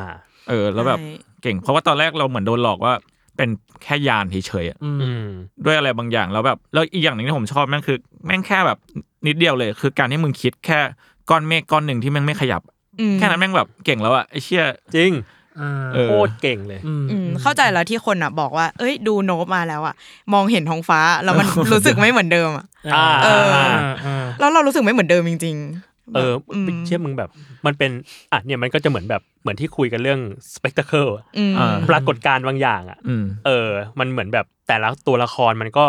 [0.50, 2.94] เออ แล้วแบบใช่เก่ง เพราะว่าตอนแรกเราเหมือนโดนหลอกว่า
[3.38, 3.50] เป็น
[3.84, 5.28] แค่ยานเฉยๆอะอืมอืม
[5.66, 8.78] ด้วยอะไรบางอย่างแล้วแบบแล้วอีกอย่างหนึ่งที่ผมชอบแม่งคือ แม่งแค่แบบ
[9.28, 10.80] นิดเดียวเลย คือการที่มึงคิดแค่
[11.30, 12.62] ก้อนเมฆก้อนหนึ่งที่แม่งไม่ขยับ
[13.00, 14.64] อืมแค่นั้นแม่งแบบเก่งแล้วอะไอ้เชี่ย
[14.96, 15.12] จริง
[15.60, 19.96] อ่าเออโคตรเก่งเลยมอืมเข้าใจแล้วที่คนอะบอกว่า เอ้ยดูโนบมาแล้วอะ
[20.34, 27.30] มองเห็นท้องฟ้าแล้วมันรู้สึกไม่เหมือนเดิมอะอ่าเอออ่าแล้วเรารู้สึกไม่เหมือนเดิมจริงๆ เออแบบมเชื่อมึงแบบ
[27.66, 27.92] มันเป็น
[28.32, 30.20] อะเนี่ยมันก็จะเหมือนแบบเหมือนที่คุยกันเรื่อง
[30.56, 35.86] spectacle อะอืมอ่าปรากฏการณ์บางอย่างอะอืมเออ มันเหมือนแบบแต่ละตัวละครมันก็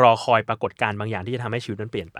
[0.00, 2.18] รอคอยปรากฏการณ์บางอย่างที่จะทำให้ชีวิตมันเปลี่ยนไป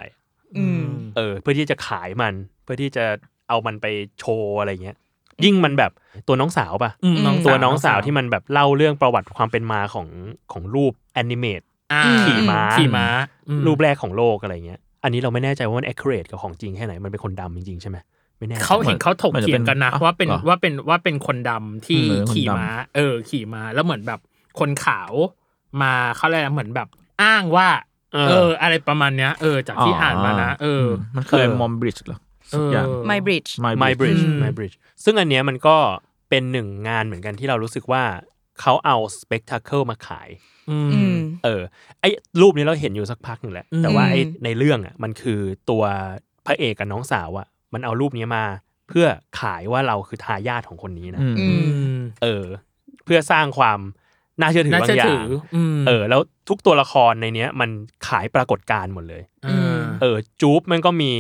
[0.59, 0.85] อืม
[1.17, 3.05] เออ เพื่อที่จะขายมัน เพื่อที่จะ
[3.49, 3.87] เอามันไป
[4.19, 4.97] โชว์อะไรเงี้ย
[5.45, 5.93] ยิ่งมันแบบ
[6.29, 10.09] ตัวน้องสาวป่ะอืมน้องตัวสาวน้องสาวที่มันแบบเล่าเรื่องประวัติความเป็นมาของ
[10.53, 11.61] ของรูปแอนิเมต
[11.93, 13.07] อ่าขี่ม้าขี่ม้า
[13.49, 17.99] อืมรูปแรกของโลกอะไรเงี้ย อันนี้เราไม่แน่ใจว่ามัน accurate กับของจริงแค่ไหน มันเป็นคนดำจริงๆใช่ไหม
[18.39, 24.21] ไม่แน่ใจเขาเห็นเขาถกเถียงกันนะเหมือนจะเป็นว่าเป็นเหรอว่าเป็นว่าเป็นคนดำที่เหมือนคนขี่ดำม้า เออ ขี่ม้าแล้วเหมือนแบบ
[24.59, 25.13] คนขาว
[25.83, 26.89] มาเขาเรียกอะไรเหมือนแบบ
[27.23, 27.69] อ้างว่า
[28.13, 30.87] เออเออ อะไรประมาณเนี้ย เออ จากที่อ่านมานะ เออ
[31.17, 32.19] มันคืออะไรเออมอมบริดจ์เหรอ
[32.53, 35.77] สักอย่างเออ My Bridge My My Bridge อืม My Bridge ซึ่งอันเนี้ยมันก็
[36.31, 38.03] เป็นหนึ่งงานเหมือนกันที่เรารู้สึกว่า
[38.61, 40.29] เขาเอา spectacle มาขาย
[40.71, 41.63] อือืมมเออ
[42.01, 45.83] ไอ้รูปนี้เราเห็นอยู่สักพักหนึ่งแหละอืมแต่ว่าไอ้ในเรื่องอะมันคือตัว
[46.47, 48.45] พระเอกกับน้องสาวอะ มันเอารูปนี้มา
[48.89, 49.07] เพื่อ
[49.41, 51.69] ขายว่าเราคือทายาทของคนนี้นะอืมอือืม
[51.99, 52.45] มเออ
[53.05, 53.79] เพื่อสร้างความ
[54.41, 57.71] น่าเชื่อถือน่าบางเชื่ออย่าถืงออืมเออ แล้วทุกตัวละครในเนี้ย มัน
[58.09, 61.13] ขายปรากฏการณ์หมดเลยอืมเออจูบมันก็มี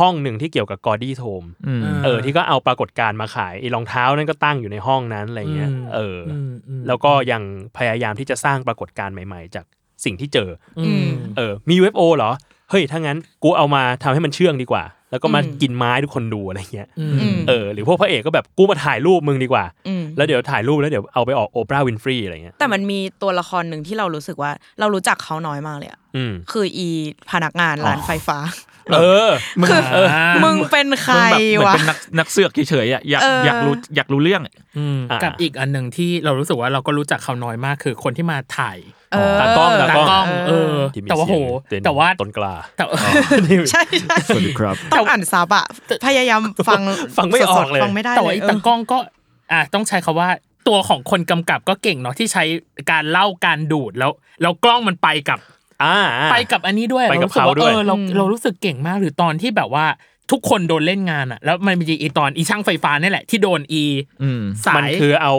[0.00, 7.42] ห้องหนึ่งที่เกี่ยวกับกอดี้โทมอืมอ่าเออที่ก็เอาปรากฏการณ์มาขายไอ้รองเท้านั่นก็ตั้งอยู่ในห้องนั้นอะไรเงี้ยอืมเอออมอืมแล้วก็ยัง
[7.76, 9.64] พยายามที่จะสร้างปรากฏการณ์ใหม่ๆ จาก
[10.04, 10.48] สิ่งที่เจอ
[10.86, 12.30] อืมเออมี UFO เหรอ
[12.70, 26.88] เฮ้ยถ้างั้นกูเอามาทำให้มันเชื่องดีกว่าแล้วก็มาอืมกินไม้ทุกคนดูอะไรเงี้ยอือืมมเออหรือพวกพระเอกก็แบบกูมาถ่ายรูปมึงดีกว่าอืมแล้วเดี๋ยวถ่ายรูปแล้วเดี๋ยวเอาไปออกโอปราห์วินฟรีอะไรเงี้ยแต่มันมีตัวละครหนึ่งที่เรารู้สึกว่าเรารู้จักเขาน้อยมากเลยอะอืมคืออี
[27.30, 28.38] พนักงานร้านไฟฟ้า
[28.94, 29.30] เออ
[29.68, 30.08] คือเออ
[30.44, 38.78] มึงเป็นใครมึงแบบเหมือนวะเป็นนักนักเสือกเฉยๆอะอยากเออออยากรู้อยากรู้เรื่องอะอืมอ่ากับอีกอันหนึ่งที่เรารู้สึกว่าเราก็รู้จักเขาน้อยมากคือคนที่มาถ่าย
[39.12, 41.36] เออตากล้องตาตากล้องล้องเออที่มีแต่ว่าโห
[41.68, 42.84] เสียงเป็นแต่ว่าต้นกล้าแต่
[43.70, 45.66] ใช่ใช่สวัสดีครับตต้องอ่านซับอะ
[46.06, 46.82] พยายามฟัง
[47.16, 48.98] ฟังไม่ออกเลยสดๆฟังไม่ได้แต่เลว่าไอ้ยเอตาอกล้องก็
[49.52, 50.28] อะต้องใช้คาว่า
[50.68, 52.44] ตัวของคนกำกับก็เก่งเนาะที่ใช้
[52.90, 55.38] การเล่าการดูดแล้วแล้วกล้องมันไปกับ
[55.82, 59.86] อ่าอ่าไปกับอันนี้ด้วยไปกับรรู้สึเขาด้วยเออเราเรารู้สึกเก่งมากหรือตอนที่แบบว่า
[60.30, 63.84] ทุกคนโดนเล่นงานอะ แล้วมันมีอีตอนอีช่างไฟฟ้านี่แหละที่โดนอี
[64.22, 65.32] อืมสายมันคือเอา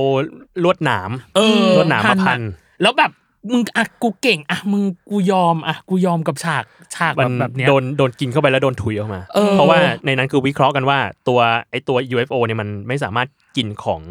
[0.63, 3.11] ลวดหนามเออลวดหนามมาพันอะแล้วแบบ
[3.53, 6.63] มึงอะกูเก่งอะมึงกูยอมอะกูยอมกับฉาก
[6.95, 11.39] ฉากมัแบบแบบเนี้ยโดนโดนกินเข้าไปแล้วโดนถุยออกมาเออเพราะว่าในนั้นคือวิเคราะห์กันว่าตัว
[11.71, 14.01] ไอตัว UFO เนี่ยมันไม่สามารถกินของ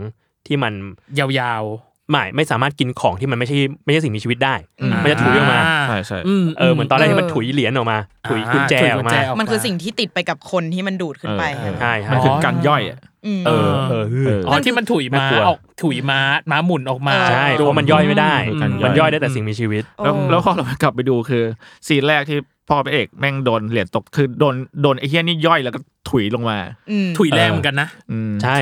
[0.47, 0.73] ที่มัน
[1.19, 1.65] ยาว
[2.11, 13.16] ไม่ไม่สามารถกินของที่มันไม่ใช่ไม่ใช่สิ่งมีชีวิตได้อืมมันจะถุยออกมาใช่ใช่มเออเหมือนตอนแรกที่มันถุยเหรียญออกมา ถุยกุญแจออกมา มันคือสิ่งที่ติดไปกับคนที่มันดูดขึ้นไปเออใช่ใช่มันคือการย่อยอะม
[13.47, 21.43] เออเออเอออ๋อที่มันถุยม้าน่ากลัวออกถุยม้าม้าหมุนออกมาใช่เพราะว่ามันย่อยไม่ได้อืมมันย่อยได้แต่สิ่งมีชีวิต แล้วโอ้แล้วพอเรากลับไปดูคือ
[21.87, 26.59] ซีนแรกที่พ่อพระเอกแม่งโดนเหรียญตกคือโดนโดนไอ้เหี้ยนี่ย่อยแล้วก็ถุยลงมา
[26.91, 28.57] อืมถุยแรงเหมือนกันนะอืมใช่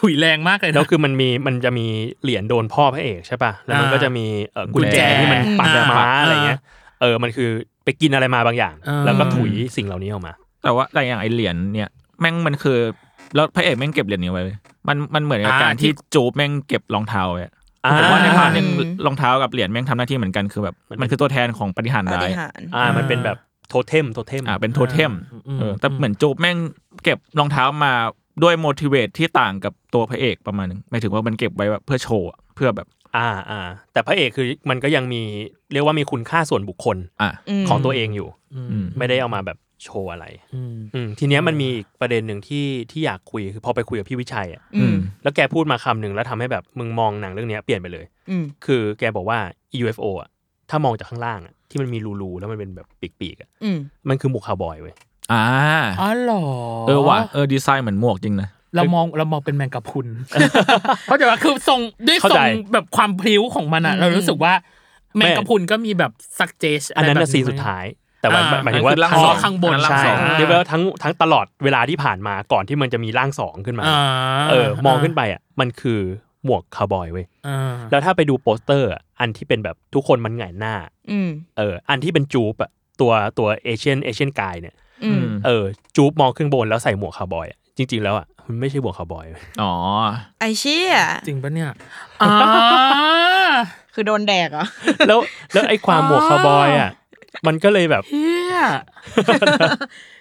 [0.00, 1.86] ถุยแรงมากเลยแล้วนะคือมันมีมันจะมี
[2.22, 6.60] เหรียญโดนพ่อพระเอกใช่ป่ะแล้วมันอ่าก็จะมีเอ่อกุญแจกุญแจที่มันปักอ่าม้าอะไรอ่าเงี้ย
[7.00, 7.50] เออมันคือ
[7.84, 11.88] ไปกินอะไรมาบางอย่างอ่าแล้วก็ถุยสิ่งเหล่านี้ออกมา แต่ว่าแต่อย่างไอเหรียญเนี่ย
[12.20, 12.78] แม่งมันคือ
[13.34, 14.56] แล้วพระเอกแม่งเก็บเหรียญนี้ไว้เว้ย
[14.88, 17.52] มันมันเหมือนกับอ่าการที่ที่ Jupe แม่งเก็บรองเท้าไว้อะ
[17.84, 25.12] อ่าผมว่าใน part หนึ่งอืมรองเท้ากับเหรียญแม่งทำหน้าที่เหมือนกันคือแบบมันมันคือตัวแทนของปาฏิหาริย์ปาฏิหาริย์อ่ามันเป็นแบบ totem totem อ่าเป็นโทเทม
[25.48, 26.56] อืม เออแต่เหมือน Jupe แม่ง
[27.04, 27.92] เก็บรองเท้ามา
[28.42, 33.60] ด้วย motivate ที่ต่างกับตัวพระเอกประมาณนึงหมายถึงว่ามันเก็บไว้แบบเพื่อโชว์อะเพื่อแบบอ่าอ่า
[33.92, 35.22] แต่พระเอกคือมันก็ยังมี
[35.72, 37.30] เรียกว่ามีคุณค่าส่วนบุคคลอะ
[37.62, 49.38] มของตัวเองอยู่ อืมอืมไม่ได้เอามาแบบ โชว์อะไรอืมอืมทีเนี้ยมันมีอีกประเด็นหนึ่งที่ที่อยากคุยคือพอไปคุยกับพี่วิชัยอะอืมแล้วแกพูดมาคำหนึ่งแล้วทำให้แบบมึงมองหนังเรื่องเนี้ยเปลี่ยนไปเลยอืมคือแกบอกว่า
[49.82, 50.28] UFO อะ
[50.70, 52.86] ถ้ามองจากข้างล่างอะที่มันมีรูๆแล้วมันเป็นแบบ
[53.20, 54.94] ปีกๆอะอืมมันคือหมวกคาวบอยเว้ย
[55.32, 55.44] อ่า
[56.00, 56.44] อ๋อเหรอ
[56.86, 60.06] เออว่ะเออดีไซน์เหมือนหมวกจริงนะเรามองเรามองเป็นแมงกะพรุน
[61.04, 64.52] เพราะแต่ว่าคือทรงด้วยเข้าใจทรงแบบความพลิ้วของมันอะ เรารู้สึกว่า
[65.16, 67.84] แมงกะพรุนก็มีแบบ suggest อันนั้นน่ะแบบซีนสุดท้าย
[68.26, 74.00] แต่ว่าอ่าหมายถึงว่าอันนั้นคือร่างสองอ๋อข้างบนอันนั้นร่างใช่สองเรียกว่าทั้งทั้งตลอดเวลาที่ผ่านมาก่อนที่มันจะมีร่างสองขึ้นมาอ่า
[74.50, 76.00] เออ มองขึ้นไปอะมันคือ
[76.44, 80.74] หมวกคาวบอยเว้ยอ่าแล้วถ้าไปดูโปสเตอร์อะอันที่เป็นแบบทุกคนมันหงายหน้า
[81.10, 85.64] อืมเออ อันที่เป็น Jupe อะตัวตัว Asian Asian guy เนี่ย อืมเออ
[85.96, 89.72] Jupe มองขึ้นบนแล้วใส่หมวกคาวบอยอะจริง ๆ แล้วอะมันไม่ใช่หมวกคาวบอยเว้ยอ๋อ
[90.40, 90.92] ไอ้เชี่ย
[91.26, 91.70] จริงปะเนี่ย
[92.22, 92.30] อ่า
[93.94, 94.66] คือโดนแดกเหรอ
[95.08, 95.18] แล้ว
[95.52, 96.90] แล้วไอ้ความหมวกคาวบอยอะ
[97.46, 98.56] มันก็เลยแบบเฮีย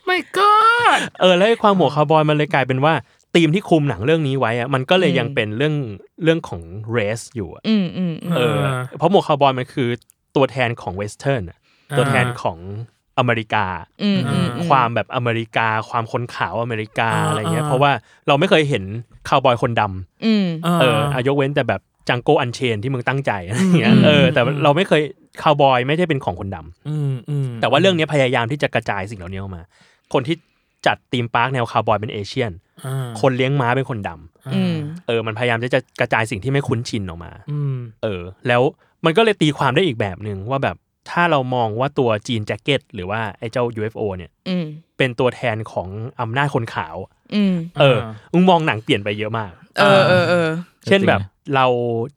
[0.05, 0.51] ไม่ก็
[1.21, 2.93] เออแล้วไอ้ความหมวกคาวบอยมันเลยกลายเป็นว่า
[3.35, 5.75] ธีมที่คุมหนังเรื่องนี้ไว้อะมันก็เลยยังเป็นเรื่อง
[6.23, 8.59] เรื่องของ race อยู่อะอืมอืมอืมเออ
[8.97, 9.89] เพราะหมวกคาวบอยมันคือ
[10.35, 11.57] ตัวแทนของ Western อะ
[11.97, 12.57] ตัวแทนของ
[13.19, 13.65] อเมริกา
[14.03, 17.91] อืมอืมความแบบอเมริกา ความคนขาวอเมริกาอ่าอะไรเงี้ยอ่าเพราะว่า
[18.27, 18.83] เราไม่เคยเห็น
[19.29, 20.45] คาวบอยคนดำอืม
[20.81, 25.01] เอออายกเว้นแต่แบบ Django Unchained ที่มึงตั้งใจอะไรเงี้ยอืมเออแต่เราไม่เคย
[25.41, 29.61] คาวบอยไม่ใช่เป็นของคนดำอืมอืมแต่ว่าเรื่องนี้พยายามที่จะกระจายสิ่งเหล่านี้ออกมา
[30.13, 30.35] คนที่
[30.87, 32.51] จัด theme park แนวคาวบอยเป็น Asian
[32.85, 34.75] อ่าคนเลี้ยงม้าเป็นคนดำอืม
[35.07, 38.61] เออ มันพยายามที่จะกระจายสิ่งที่ไม่คุ้นชินออกมาอืมเออ แล้ว
[39.05, 40.75] มันก็เลยตีความได้อีกแบบหนึ่งว่าแบบ
[41.11, 44.65] ถ้าเรามองว่าตัว Jean Jacket หรือว่าไอ้เจ้า UFO เนี่ยอืม
[44.97, 45.87] เป็นตัวแทนของ
[46.21, 46.95] อำนาจคนขาว
[47.35, 47.97] อืมเออ
[48.33, 50.47] มึงมองหนังเปลี่ยนไปเยอะมาก เออเออเออ
[50.85, 51.19] เช่นแบบ
[51.55, 51.65] เรา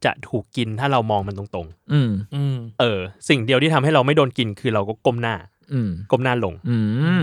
[0.04, 5.34] จะถูกกินถ้าเรามองมันตรงอืมอืมๆเออ สิ่งเดียวที่ทำให้เราไม่โดนกินคือเราก็ก้มหน้า
[5.72, 6.78] อืมก้มหน้าลง อื
[7.20, 7.22] ม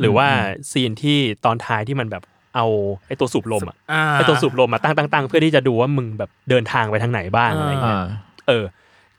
[0.00, 0.26] หรือว่า
[0.70, 2.22] ซีนที่ตอนท้ายที่มันแบบ
[2.56, 2.66] เอา
[3.06, 8.06] ไอ้ตัวสูบลมอะอ่าไอ้ตัวสูบลมมาตั้งตั้งตั้งเพื่อที่จะดูว่ามึงแบบเดินทางไปทางไหนบ้างอะไรเงี้ยอ่า
[8.48, 8.64] เออ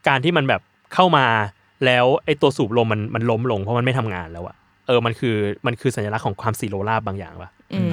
[0.07, 0.61] การที่มันแบบ
[0.93, 1.25] เข้ามา
[1.85, 4.55] แล้วไอ้ตัวสูบลมมันมันล้มลงเพราะมันไม่ทำงานแล้วอะ
[4.87, 7.89] เออมันคือมันคือสัญลักษณ์ของความซีโรราบบางอย่างปะอืม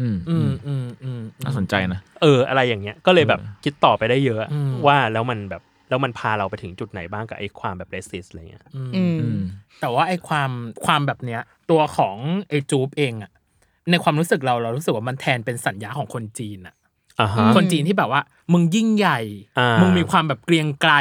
[0.00, 9.40] อ่าอืมอือืมมอืมอืมน่าสนใจนะเออ อะไรอย่างเงี้ยก็เลยแบบเออคิดต่อไปได้เยอะอืมว่าแล้วมันแบบแล้วมันพาเราไปถึงจุดไหนบ้างกับไอ้ความแบบเรสซิสอะไรเงี้ยอืมอืมอืม
[9.80, 10.50] แต่ว่าไอ้ความ
[10.84, 12.16] ความแบบเนี้ย ตัวของ
[12.48, 13.30] ไอ้จูบเองอะ
[13.90, 16.74] ในความรู้สึกเราเรารู้สึกว่ามันแทนเป็นสัญญาของคนจีนอะ
[17.20, 19.20] อ่าฮะคนจีนที่แบบว่า มึงยิ่งใหญ่
[19.58, 20.92] อ่ามึมึงมีความแบบเกรียงไกร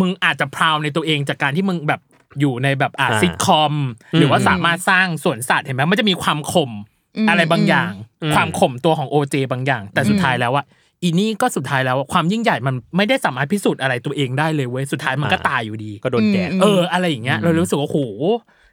[0.00, 2.00] มึงอาจจะพราวในตัวเองจากการที่มึงแบบ
[2.40, 3.74] อยู่ในแบบอ่าอ่าซิทคอม
[4.18, 6.72] หรือว่าอืมสามารถสร้างสวนสัตว์เห็นไหมมันจะมีความข่ม
[7.16, 10.64] อืมอะไรบางอย่างอืมความข่มตัวของโอเจบางอย่าง แต่สุดท้ายแล้วว่า
[11.02, 17.98] อีนี่ก็สุดท้ายแล้วอะความยิ่งใหญ่มันไม่ได้สามารถพิสูจน์อะไรตัวเองได้เลยเว้ยสุดท้ายมันก็ตายอยู่ดีก็โดนแดกอืมเอออะไรอย่างเงี้ยเรารู้สึกว่าโห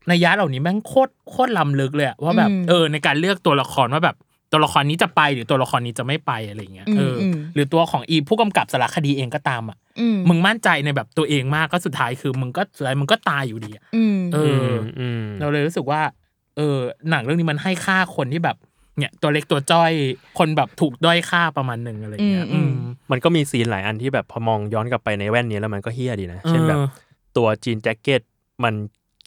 [0.08, 4.16] ในยยะเหล่านี้แม่งโคตรโคตรล้ำลึกเลยอะว่าแบบอืมเออในการเลือกตัวละครว่าแบบ
[4.52, 16.02] ตัวละครนี้จะไปหรือตัวละครนี้จะไม่ไปอะไรอย่างเงี้ยอืมเอออมหรือตัวของอีผู้กำกับสารคดีเองก็ตามอะอืมมึงมั่นใจในแบบตัวเองมากก็สุดท้ายคือมึงก็สุดท้ายมึงก็ตายอยู่ดีอะอืมเออออืมเราเลยรู้สึกว่า
[16.58, 16.78] เออ
[17.10, 18.58] หนังเรื่องนี้มันให้ค่าคนที่แบบ
[18.98, 19.92] เนี่ยตัวเล็กตัวจ้อย
[20.38, 22.72] คนแบบถูกด้อยค่าประมาณหนึ่งอะไรเงี้ยอืมอืม
[23.12, 26.88] มันก็มีซีนหลายอันที่แบบพอมองย้อนกลับไปในแว่นนี้แล้วมันก็เฮี้ยดีนะ เช่นแบบเออ
[27.38, 28.22] ตัวจีนแจ็คเก็ต
[28.64, 28.74] มัน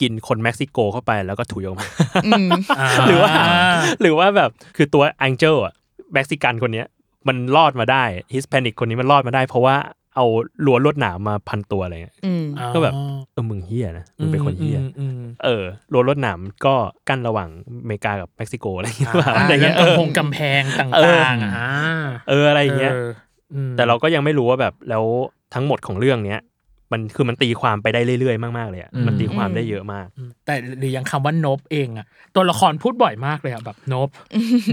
[0.01, 1.87] กินคนเม็กซิโกเข้าไปแล้วก็ถุยออกมา
[2.27, 2.49] อืม
[3.07, 3.33] หรือว่า
[4.01, 5.73] หรือว่าแบบคือตัว Angel อะ
[6.13, 6.87] เม็กซิกันคนเนี้ย
[7.27, 9.75] มันรอดมาได้ Hispanic คนนี้มันรอดมาได้ เพราะว่า
[10.17, 10.25] เอา
[10.65, 12.93] ลวดลวดหนามมาพันตัวอะไรเงี้ยอืมก็แบบ
[13.33, 16.75] เออมึงเหี้ยนะมึงเป็นคนเหี้ยอืมอืมเออลวดลวดหนามก็
[17.09, 17.49] กั้นระหว่าง
[17.81, 21.69] อเมริกากับเม็กซิโกอะไรอย่างเงี้ยอ่าอะไรเรื่องเออกำพงกำแพงต่างๆเอออ่า
[22.29, 23.07] เอออะไรอย่างเงี้ยออ
[23.53, 25.03] อืมแต่เราก็ยังไม่รู้ว่าแบบแล้ว
[25.53, 26.41] ทั้งหมดของเรื่องเนี้ย
[26.93, 30.07] มันคือมันตีความไปได้เรื่อยๆ มากๆเลยอะอืมมันตีความได้เยอะมาก
[30.45, 34.09] แต่หรือยังคำว่านบเองอะตัวละครพูดบ่อยมากเลยอะแบบนบ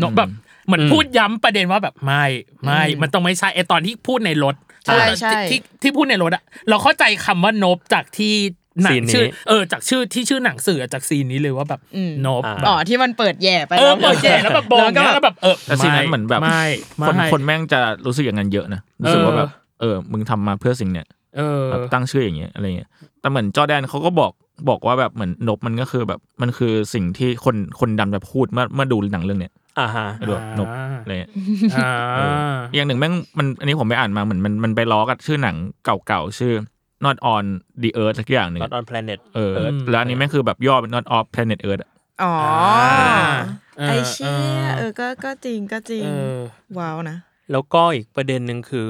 [0.03, 0.31] นบแบบ
[0.67, 2.25] เหมือนอืมพูดย้ำประเด็นว่าแบบไม่
[2.65, 4.55] ไม่อืมมันต้องไม่ใช่ไอตอนที่พูดในรถ
[4.87, 8.35] ใช่ใช่ที่ที่พูดในรถอะเราเข้าใจคำว่านบจากที่
[8.83, 16.65] หนัซีงนนี้ชื่อเออจากชื่อที่ชื่อหนังสื่อจากซีนนี้เลยว่าแบบอืมนบอ่าแบบอ๋อที่มันเปิดแย่ไปเออเปิดแย่แล้วแบบบองก็เงี้ยแล้วแบบเออแต่ซีนนั้นเหมือนแบบไม่
[16.99, 19.51] ไม่คนคนแม่งจะรู้สึกอย่างนั้นเยอะนะรู้สึกว่าแบบ
[19.81, 22.89] เออมึงทำมาเพื่อสิ่งเนี้ยเออแบบตั้งชื่ออย่างเงี้ยอะไรเงี้ย
[23.21, 24.33] แต่เหมือนจอร์แดนเขาก็บอก
[24.69, 30.69] บอกว่าแบบเหมือนนบมันก็คือแบบมันคือสิ่งที่คนคนดำจะพูดเมื่อเมื่อดูหนังเรื่องเนี้ย อ่าฮะไอ้แบบนบ
[31.03, 31.31] อะไรเงี้ย
[31.77, 36.55] อ่าเอออย่างหนึ่งแม่งมันอันนี้ผมไปอ่านมาเหมือนมันมันไปล้อกับชื่อหนังเก่าๆชื่อ
[37.05, 37.45] not on
[37.83, 41.91] the earth สักอย่างหนึ่ง Not on Planet เออ Earth แล้วอันนี้แม่งคือแบบย่อเป็น not off planet earth อะ
[42.23, 42.35] อ๋อ
[43.79, 46.39] เออไอเชี่ยเออก็ก็จริงก็จริงเออ
[46.79, 47.17] ว้าวนะ
[47.53, 48.89] แล้วก็อีกประเด็นหนึ่งคือ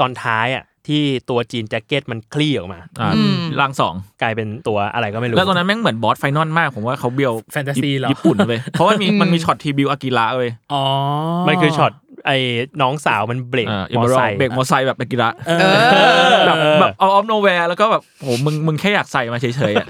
[0.00, 10.82] ตอนท้ายอะ ที่ตัว Jean Jacket มันคลี่ออกมาอ่าอืมร่างสองกลายเป็นตัวอะไรก็ไม่รู้แล้วตอนนั้นแม่งเหมือน boss final มากผมว่าเขาเบียวแฟนตาซีเหรอญี่ปุ่นเลยเพราะว่ามีอืมมันมีช็อต tribute Akira เลยอ๋อ
[11.48, 11.92] มันคือช็อต
[12.26, 12.38] ไอ้
[12.82, 15.76] น้องสาวมันเบรกอ่ามอไซค์เบรกมอไซค์แบบ Akira เออเอ
[16.32, 19.86] อแบบแบบ out of nowhere แล้วก็แบบโหมึงมึงแค่อยากใส่มาเฉยๆอะ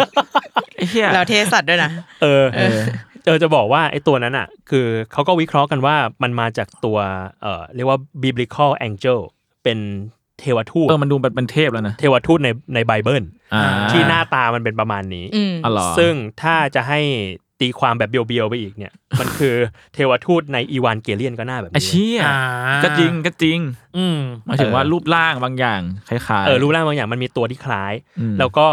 [0.77, 1.91] ไอ้เหี้ยแล้วเท่สัสด้วยนะ
[2.23, 2.79] เออเออ
[3.27, 6.99] เออจะบอกว่าไอ้ตัวนั้นอะ คือเขาก็วิเคราะห์กันว่ามันมาจากตัว
[7.43, 9.19] เอ่อเรียกว่า biblical angel
[9.65, 9.79] เป็น
[10.41, 17.01] เทวทูตเออมันดูเป็นเป็นเทพแล้วนะเทวทูตในในไบเบิลอ่าที่หน้าตามันเป็นประมาณนี้อืมอ๋อเหรอซึ่งถ้าจะให้
[17.61, 19.55] ตีความแบบเบียวๆไปอีกเนี่ย มันคือ
[19.95, 22.39] เทวทูตในอีวานเกเลียนก็หน้าแบบไอ้นี้เชี่ยอ่า
[22.85, 23.59] ก็จริงก็จริง
[23.97, 28.67] อืมหมายถึงว่ารูปร่างบางอย่างคล้ายๆเออรูปร่างบางอย่างมันมีตัวที่คล้ายอืมแล้วก็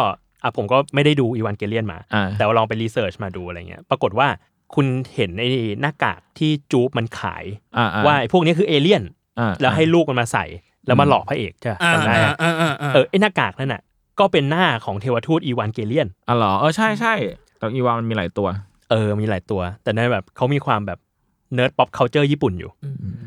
[0.43, 4.27] อะผมก็ไม่ได้ดู Evangelion มาอ่าแต่ว่าลองไป research มาดูอะไรเงี้ย ปรากฏว่า
[4.75, 5.49] คุณเห็นไอ้
[5.81, 7.45] หน้ากากที่ Jupe มันขาย
[7.77, 9.03] อ่าอ่ว่าไอ้พวกนี้คือเอเลี่ยน
[9.39, 10.45] อ่าแล้วให้ลูกมันมาใส่
[10.87, 13.81] แล้วมาหลอกพระเอกใช่ปะอ่าจำได้อ่าอะอ่าอ่าอ่าเออไอ้หน้ากากนั่นน่ะ
[14.19, 17.13] ก็เป็นหน้าของเทวทูต Evangelion อ๋อเหรอเออใช่ใช่
[17.57, 18.47] แต่อีวามันมีหลายตัว
[18.91, 20.99] เออมีหลายตัว แต่ในแบบเขามีความแบบ
[21.53, 22.71] nerd pop culture ญี่ปุ่นอยู่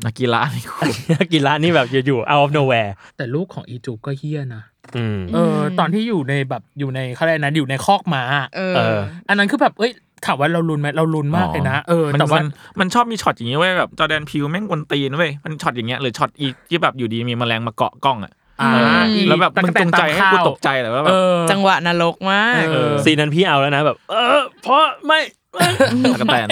[0.05, 0.87] อากิระนี่คุณอา
[1.33, 4.76] กิระนี่แบบอยู่ๆ out of nowhere แต่ลูกของอี Jupe ก็เหี้ยนะอืม
[5.33, 8.23] เออ ตอนที่อยู่ในแบบอยู่ในเขาเรียกนะอยู่ในคอกม้า
[8.55, 9.91] เอเออออันนั้นคือแบบเอ้ย
[10.25, 12.47] ถามว่าเราลุ้นไหมเราลุ้นมากเลยนะเออมันแต่ว่ามัน
[12.79, 18.69] มันชอบมีช็อตอย่างนี้เว้ยแบบ Jordan Peele แม่งกวนตีนเว้ยมันช็อตอย่างเงี้ยหรือช็อตอีที่แบบอยู่ดีมีแมลงมาเกาะกล้องอะอ่า
[19.13, 25.19] อืมแล้วแบบมึงจงใจให้กูตกใจแต่ว่าแบบเออจังหวะนรกมากเออซีนนั้นพี่เอาแล้วนะแบบ เออเพราะไม่
[25.55, 25.73] เออ
[26.13, 26.47] ตั๊กแตน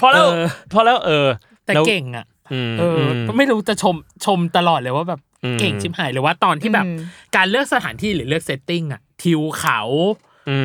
[0.00, 1.26] พอแล้วเออพอแล้วเออ
[1.66, 2.33] แต่ล้วเก่งอะอืม
[2.78, 6.98] เอออมไม่รู้จะชมชมตลอดเลยว่าแบบอืมเก่งชิบหายหรือว่าตอนที่แบบอืม
[7.36, 9.80] การเลือกสถานที่หรือเลือกเซตติ้งอะทิวเขา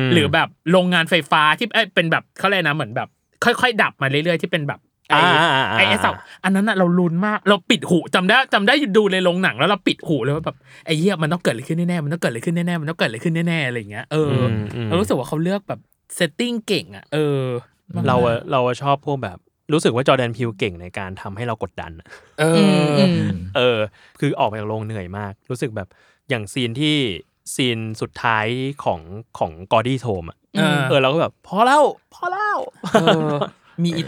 [0.04, 3.08] มหรือแบบโรงงานไฟฟ้าที่เอ้ยเป็นแบบเขาเลยกนะเหมือนแบบ
[3.44, 6.12] ค่อย ๆ ดับมาเรื่อยๆที่เป็นแบบไอ้อ่าอ่าอ่าไอ้ไอ้เสา
[6.44, 15.80] อันนั้นอะเราลุ้นมาก เราปิดหูจำได้จำได้ดูในโรงหนังแล้วเราปิดหูเลยว่าแบบไอ้เหี้ยมันต้องเกิดอะไรขึ้นแน่ๆมันต้องเกิดอะไรขึ้นแน่ๆมันต้องเกิดอะไรขึ้นแน่ๆอะไรอย่างเงี้ยเอออมอืมเรารู้สึกว่าเขาเลือกแบบ
[16.16, 17.42] setting เก่งอะเออ
[18.08, 19.38] เราอะเราอะชอบพวกแบบ
[19.72, 22.06] รู้สึกว่า Jordan Peele เก่งในการทำให้เรากดดันอะ
[22.40, 23.78] เออืมออืมเออ
[24.20, 25.88] คือออกมาจากโรงเหนื่อยมาก รู้สึกแบบ
[26.28, 26.96] อย่างซีนที่
[27.54, 28.46] ซีนสุดท้าย
[28.84, 29.00] ของ
[29.38, 31.82] ของ Gordy's Home อะเออเออเราก็แบบพอแล้ว
[32.14, 32.58] พอแล้ว
[32.92, 33.30] เออ
[33.84, 34.06] มีอีก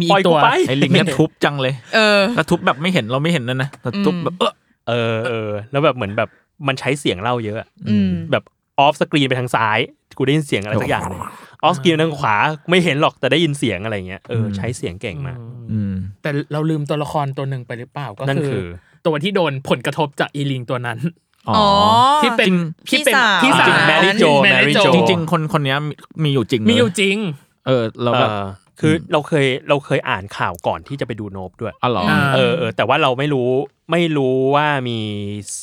[0.00, 4.52] มีปล่อีอยกกูตัวไปไอ้ลิงเนี่ยทุบจังเลยเออแล้วทุบแบบไม่เห็นเราไม่เห็นนั่นนะแต่ทุบแบบเออ
[4.88, 6.28] เออเออแล้วแบบเหมือนแบบ
[6.68, 8.44] มันใช้เสียงเล่าเยอะอะอืมแบบ
[8.80, 9.78] off-screen ไปทางซ้าย
[10.16, 11.20] กูได้ยินเสียงอะไรสักอย่างหนึ่ง
[11.64, 12.36] off-screen ทางขวา
[12.70, 15.38] ไม่เห็นหรอกแต่ได้ยินเสียงอะไรเงี้ยเออใช้เสียงเก่งมาก
[15.72, 18.68] อืมแต่เราลืมตัวละครตัวหนึ่งไปหรือเปล่าก็นั่นคืคืออ
[19.06, 20.98] ตัวที่โดนผลกระทบจากอีลิงตัวนั้น
[21.48, 21.64] อ๋อ
[22.22, 22.56] ที่เป็นจริง
[22.90, 27.16] ที่เป็นพี่พี่สาสาววแมรี่โจแมแมรี่รี่โจโจจริงๆคนคนเนี้ยมีมีอยู่จริงเลมีอยู่จริง
[27.66, 28.46] เออเราแบบเออ
[28.80, 33.48] คือเราเคยเราเคยอ่านข่าวก่อนที่จะไปดู Nope ด้วยอ๋อเหรออ่าเออเออแต่ว่าเราไม่รู้
[33.90, 34.98] ไม่รู้ว่ามี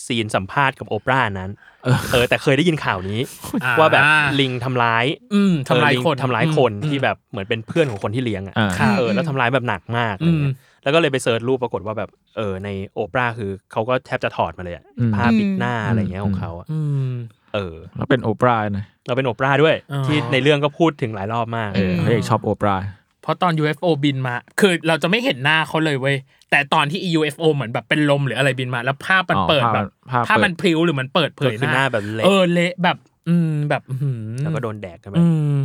[0.06, 1.52] ซีนสัมภาษณ์กับโอปราห์นั้น
[1.84, 3.19] เออเออ แต่เคยได้ยินข่าวนี้
[3.63, 4.04] อ่ว่าแบบ
[4.39, 17.12] ลิงทำร้ายอืมทำลายเออลิงคนทำร้ายคนอืมที่แบบเหมือนเป็นเพื่อนของคนที่เลี้ยงอะอ่าครับเออแล้วทำร้ายแบบหนักมากอะไรอืมเงี้ยแล้วก็เลยไป search รูปปรากฏว่าแบบเออในโอปราห์คือเขาก็แทบจะถอดมาเลยอะอืมผ้าปิดหน้าอะไรเงี้ยอืมของเขาอะอืม
[17.54, 22.84] เออแล้วเป็นโอปราห์นะเราเป็นโอปราห์ด้วยอ๋อที่ในเรื่องก็พูดถึงหลายรอบมากเออพระเอกชอบโอปราห์
[23.22, 26.18] เพราะตอน UFO บินมา คือเราจะไม่เห็นหน้าเขาเลยเว้ย
[26.52, 32.98] แต่ตอนที่ UFO เหมือนแบบเป็นลมหรืออะไรบินมา แล้วภาพมันอ๋อเปิดแบบภาพภาพภาพเปิดมันพลิ้วหรือมันเปิดเผก็ยคือหน้าแบบเละเออเละแบบ
[33.30, 35.56] อืมแบบอื้อหือแล้วก็โดนแดกกันไปอืม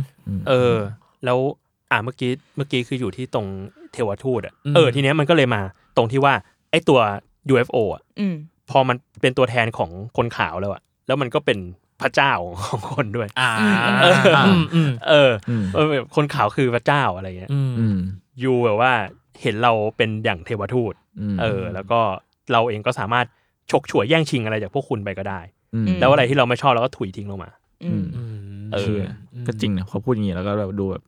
[0.47, 0.75] เออ
[1.25, 1.37] แล้ว
[1.91, 3.45] อ่าเมื่อกี้เมื่อกี้คืออยู่ที่ตรง
[3.93, 5.61] เทวทูตอะอืมเออทีเนี้ยมันก็เลยมา
[5.97, 6.33] ตรงที่ว่า
[6.71, 6.99] ไอ้ตัว
[7.53, 8.35] UFO อะอืม
[8.69, 11.57] พอมันเป็นตัวแทนของคนขาวแล้วอะแล้วมันก็เป็น
[12.01, 12.33] พระเจ้า
[12.63, 13.51] ของคนด้วยอ่า
[14.03, 17.97] เอออืมอืมเอออืมเออแบบคนขาวคือพระเจ้าอะไรเงี้ยอืมอืม
[18.43, 18.91] ยูแบบว่า
[19.41, 20.93] เห็นเราเป็นอย่างเทวทูต
[21.33, 21.99] มเออ แล้วก็
[22.51, 23.25] เราเองก็สามารถ
[23.71, 25.39] ฉกฉวยแย่งชิงอะไรจากพวกคุณไปก็ได้
[25.73, 27.51] อืมอืมแล้วอะไรที่เราไม่ชอบเราก็ถุยทิ้งลงมา
[27.83, 28.35] อืมอืม
[28.73, 29.03] เออเชื่อ
[29.47, 31.03] ก็จริงนะพอพูดอย่างนี้แล้วก็แบบดูแบบ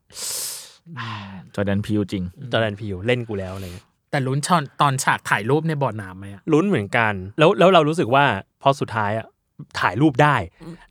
[1.55, 8.23] จอร์แดนพิวจริง จอร์แดนพิวเล่นกูแล้วอะไรเงี้ยแต่ลุ้นชอนตอนฉากถ่ายรูปในบ่อน้ำไหมอะลุ้นเหมือนกัน แล้วแล้วเรารู้สึกว่า
[8.61, 9.25] พอสุดท้ายอะ
[9.79, 10.35] ถ่ายรูปได้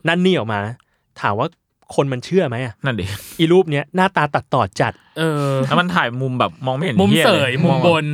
[0.07, 0.75] นั่นนี่ออกมานะ
[1.21, 1.47] ถามว่า
[1.95, 3.05] คนมันเชื่อไหมอะนั่นดิ
[3.39, 8.05] อีรูปเนี้ยหน้าตาตัดต่อจัด เออแล้วมันถ่ายมุมแบบมองไม่เห็นมุมหี้เสลยมุมบน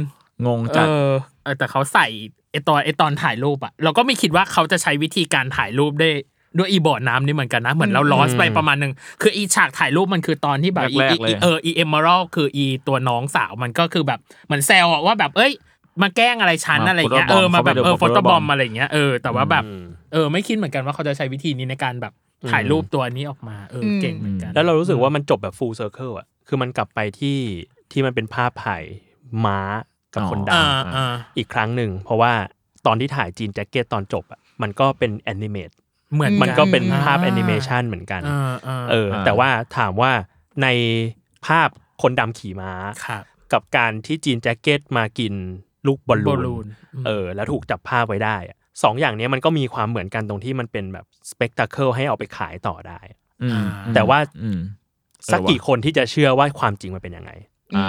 [0.45, 1.13] งงเอจัดอ
[1.43, 2.07] เออแต่เขาใส่
[2.51, 6.09] ไอตอนไอตอนถ่ายรูปอะเราก็ไม่คิดว่าเขาจะใช้วิธีการถ่ายรูปได้
[6.57, 15.53] ด้วยอีบ่อน้ำนี่เหมือนกันนะ เหมือนเราลอสไปประมาณหนึ่งคืออีฉากถ่ายรูปมันคือตอนที่แบบอีแรกอีๆเลยเอออีเอมเมอรัลคืออีตัวน้องสาวมันก็คือแบบเหมือนแซวอะว่าแบบเอ้ย
[16.01, 19.81] มาแกล้งอะไรฉันอะไรเงี้ยเออมาแบบเออโฟโต้บอมอะไรเงี้ยเออแต่ว่าแบบอืม
[20.13, 22.13] เออไม่คิดเหมือนกันว่าเขาจะใช้วิธีนี้ในการแบบ
[22.51, 27.39] ถ่ายรูปตัวนี้ออกมาเอออมเก่งเหมือนกัน แล้วเรารู้สึกว่ามันจบแบบ full circle อะคือมันกลับไปที่
[27.91, 28.84] ที่มันเป็นภาพถ่าย
[29.45, 29.60] ม้า
[30.13, 32.34] กับคนดอ่าอ่าำอีกครั้งหนึ่งเพราะว่า
[32.86, 35.69] ตอนที่ถ่าย Jean Jacket ตอนจบอะมันก็เป็น animate
[36.13, 40.12] เหมือนมันก็เป็นอ่ภาพแอนิเมชันเหมือนกันอ่าอ่าเออ แต่ว่าถามว่า
[40.63, 40.67] ใน
[41.47, 41.69] ภาพ
[42.01, 42.71] คนดำขี่ม้า
[43.05, 45.34] ครับกับการที่ Jean Jacket มากิน
[45.87, 52.99] ลูกบอลบอลลูลูนนอืมเออแล้วถูกจับภาพไว้ได้อะสองอย่างเนี้ยมันก็มีความเหมือนกันตรงที่มันเป็นแบบสเปกตาเคิลให้เอาไปขายต่อได้
[53.43, 53.61] อืม
[53.95, 54.59] แต่ว่าอืม
[55.31, 57.31] สักเออว่ะกี่คนที่จะเชื่อว่าความจริงมันเป็นยังไง
[57.75, 57.85] อ่า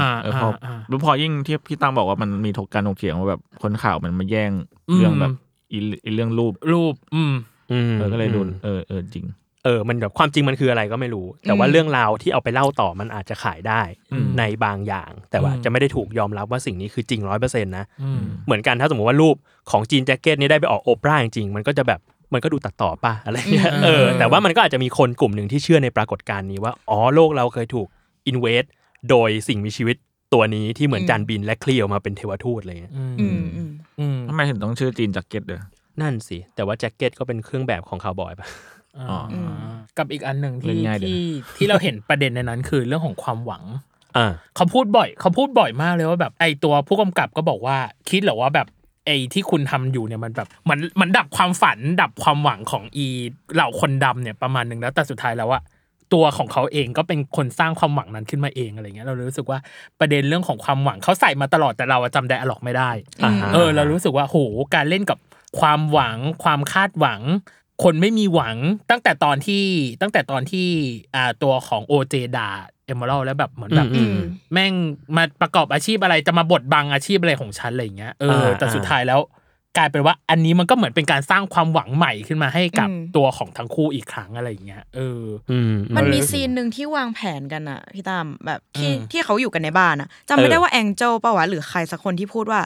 [0.00, 4.50] อ่าเออพออ่าแล้วพอยิ่งที่พี่ตั้งบอกว่ามันมีถกการถกเถียงว่าแบบคนข่าวมันมาแย่ง
[4.90, 5.34] อืมเรื่องแบบ
[5.72, 7.34] อีอีเรื่องรูปรูป อืม
[7.72, 9.26] อืมเออก็เลยดูอืมเออเออจริง
[9.64, 19.36] เออมันแบบความจริงมันคืออะไรก็ไม่รู้ แต่ว่าอืมเรื่องราวที่เอาไปเล่าต่อมันอาจจะขายได้อืมในบางอย่าง แต่ว่าอืมจะไม่ได้ถูกยอมรับว่าสิ่งนี้คือจริงร้อยเปอร์เซ็นต์นะอืมเหมือนกันถ้าสมมติว่ารูป
[19.70, 22.00] ของ Jean Jacket นี้ได้ไปออกโอปราห์จริงๆมันก็จะแบบ
[22.34, 27.86] มันก็ดูตัดต่อป่ะอะไรเงี้ยอืมเออแต่ว่ามันก็อาจจะมีคนกลุ่มหนึ่งที่เชื่อในปรากฏการณ์นี้ว่าอ๋อโลกเราเคยถูก
[28.26, 28.64] อินเวส
[29.10, 29.96] โดยสิ่งมีชีวิต
[30.34, 33.70] ตัวนี้ที่เหมือนจานบินและเคลียวมาเป็นเทวทูตอะไรเงี้ยอืมอืมอืม
[34.00, 35.62] อืมทำไมถึงต้องชื่อ Jean Jacket เด้อ
[36.00, 38.79] นั่นสิแต่ว่าแจ็คเก็ตก็เป็นเครื่องแบบของคาวบอยป่ะอ่า
[39.98, 41.22] กับอีกอันหนึ่งเล่ที่นง่ายดีนะที่
[41.56, 43.64] ที่เราเห็นประเด็นในนั้นคือเรื่องของความหวัง
[44.16, 47.76] อ่าเขาพูดบ่อย เขาพูดบ่อยมากเลยว่าแบบไอตัวผู้กำกับก็บอกว่า
[48.08, 48.66] คิดเหรอว่าแบบ
[49.06, 53.06] ไอที่คุณทำอยู่เนี่ยมันแบบมันมันดับความฝันดับความหวังของอี
[53.54, 55.62] เหล่าคนดำเนี่ยประมาณหนึ่งแล้วแต่สุดท้ายแล้วอะ
[56.12, 59.58] ตัวของเขาเองก็เป็นคนสร้างความหวังนั้นขึ้นมาเองอะไรเงี้ยเราเลยรู้สึกว่า
[60.00, 62.90] ประเด็นเรื่องของความหวังเขาใส่มาตลอดแต่เราอะจำไดอะล็อกไม่ได้
[63.24, 64.36] อ่าฮะเออเรารู้สึกว่าโห
[64.74, 65.18] การเล่นกับ
[65.60, 67.20] ความหวังความคาดหวัง
[67.82, 68.56] คนไม่มีหวัง
[68.90, 69.64] ตั้งแต่ตอนที่
[70.00, 70.68] ตั้งแต่ตอนที่
[71.14, 72.48] อ่าตัวของโอเจด่า
[72.86, 74.16] เอมเมอรัลแล้วแบบเหมือนแบบอืม
[74.52, 74.72] แม่ง
[75.16, 79.20] มาประกอบอาชีพอะไรจะมาบดบังอาชีพอะไรของฉันอะไรอย่างเงี้ยเอออ่าแต่สุดท้ายแล้ว
[79.76, 92.60] กลายเป็นว่าอันนี้มันก็เหมือนเป็นการสร้างความหวังใหม่ขึ้นมาให้กับอืมตัวของทั้งคู่อีกครั้งอะไรอย่างเงี้ยเอออืมมันมีเออซีนหนึ่งที่วางแผนกันอะพี่ตามแบบที่อืมที่เขาอยู่กันในบ้านอะจำไม่ได้เออว่าแองเจลป่าวะหรือใครสักคนที่พูดว่า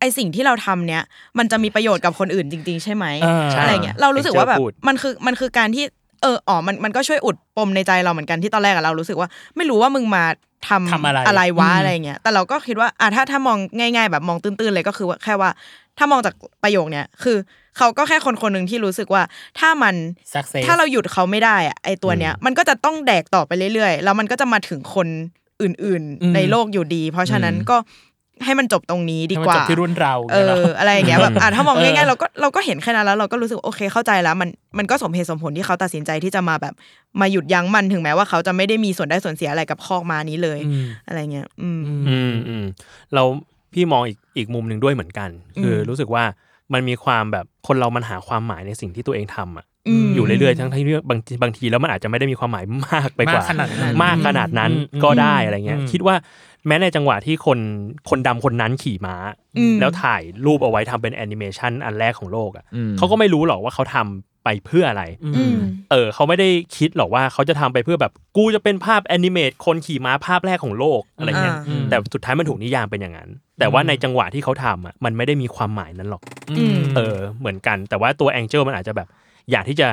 [0.00, 1.02] ไอสิ่งที่เราทำเนี้ย
[1.38, 5.84] มันจะมีประโยชน์กับคนอื่นจริง ๆ ใช่ไหมเอออะไรเงี้ยเรารู้สึกว่าแบบ Angel พูดมันคือมันคือการที่
[6.22, 10.24] เอออ๋อมันมันก็ช่วยอุดปมในใจเราเหมือนกันที่ตอนแรกอะเรารู้สึกว่า ไม่รู้ว่ามึงมา
[10.68, 15.50] ทำทำอะไรอะไรวะอืมอะไรเงี้ยแต่เราก็คิดว่าอะถ้าถ้ามองง่าย ๆ แบบมองตื้นๆเลยก็คือว่าแค่ว่า
[15.98, 17.36] ถ้ามองจากประโยคเนี้ยคือ
[17.76, 19.22] เขาก็แค่คนคนหนึ่งที่รู้สึกว่า
[19.58, 19.94] ถ้ามัน
[20.34, 25.08] success ถ้าเราหยุดเขาไม่ได้อะไอตัวเนี้ยมันก็จะต้องแดกต่อไปเรื่อยๆ แล้วมันก็จะมาถึงคน
[25.62, 27.76] อื่นอืมๆในโลกอยู่ดี เพราะฉะนั้นก็
[28.44, 34.48] ให้มันจบตรงนี้ดีให้มันกว่าจบที่รุ่นเราเองี้ยหรออะไรอย่างเงี้ยแบบอะถ้ามองเออง่ายๆเราก็เราก็เห็นแค่นั้นแล้วเราก็รู้สึกโอเคเข้าใจแล้ว มัน
[34.78, 36.74] มันก็สมเหตุสมผลที่เขาตัดสินใจที่จะมาแบบ
[37.20, 42.64] มาหยุดยั้งมันถึงแม้ว่าเขาจะไม่ได้มีส่วนได้ส่วนเสียอะไรกับคอกมานี้เลยอืมอะไรเงี้ย อืมอืมอืม
[43.14, 43.22] เรา
[43.74, 45.30] พี่มองอีกอีกมุมหนึ่งด้วยเหมือนกัน
[45.62, 46.24] คืออมรู้สึกว่า
[46.72, 56.14] มันมีความแบบคนเรามันหาความหมายในสิ่งที่ตัวเองทำอะ อืมอยู่เรื่อยๆทั้งที่เรื่องบางทีบางทีแล้วมันอาจจะไม่ได้มีความหมายมากไปกว่ามากขนาดนั้นมากขนาดนั้นอืมก็ได้อะไรเงี้ยอืมคิดว่า
[56.66, 57.58] แม้ในจังหวะที่คน
[58.08, 59.16] คนดำคนนั้นขี่ม้า
[59.58, 65.04] อืมแล้วถ่ายรูปเอาไว้ทำเป็นแอนิเมชันอันแรกของโลกอะอืมเขาก็ไม่รู้หรอกว่าเขาทำไปเพื่ออะไร
[65.36, 65.58] อืม
[65.90, 76.22] เออเขาไม่ได้คิดหรอกว่าเขาจะทำไปเพื่อแบบกูจะเป็นภาพ animate คนขี่ม้าภาพแรกของโลกอะไรเงี้ยอ่าแต่สุดท้ายมันถูกนิยามเป็นอย่างนั้น แต่ว่าในจังหวะที่เขาทำอะมันไม่ได้มีความหมายนั้นหรอก
[76.58, 79.08] อืมเออเหมือนกัน แต่ว่าตัวแองเจิลมันอาจจะแบบ
[79.50, 79.88] อยากที่จะ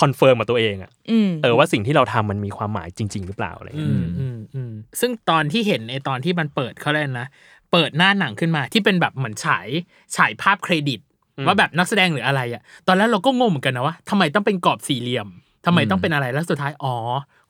[0.00, 7.28] confirm กับตัวเองอะอืมเออว่าสิ่งที่เราทำมันมีความหมายจริง ๆ หรือเปล่าอะไรอืเงี้ยมอืมอืมซึ่งตอนที่เห็นในตอนที่มันเปิดเขาเลยกนะ
[7.72, 9.68] เปิดหน้าหนังขึ้นมาที่เป็นแบบเหมือนฉาย
[10.16, 11.00] ฉายภาพเครดิต
[11.46, 15.28] ว่าแบบนักแสดงหรืออะไรอะตอนแรกเราก็งงเหมือนกันนะว่าทำไมต้องเป็นกรอบสี่เหลี่ยม
[15.66, 16.94] ทำไมต้องเป็นอะไรแล้วสุดท้ายอ๋อ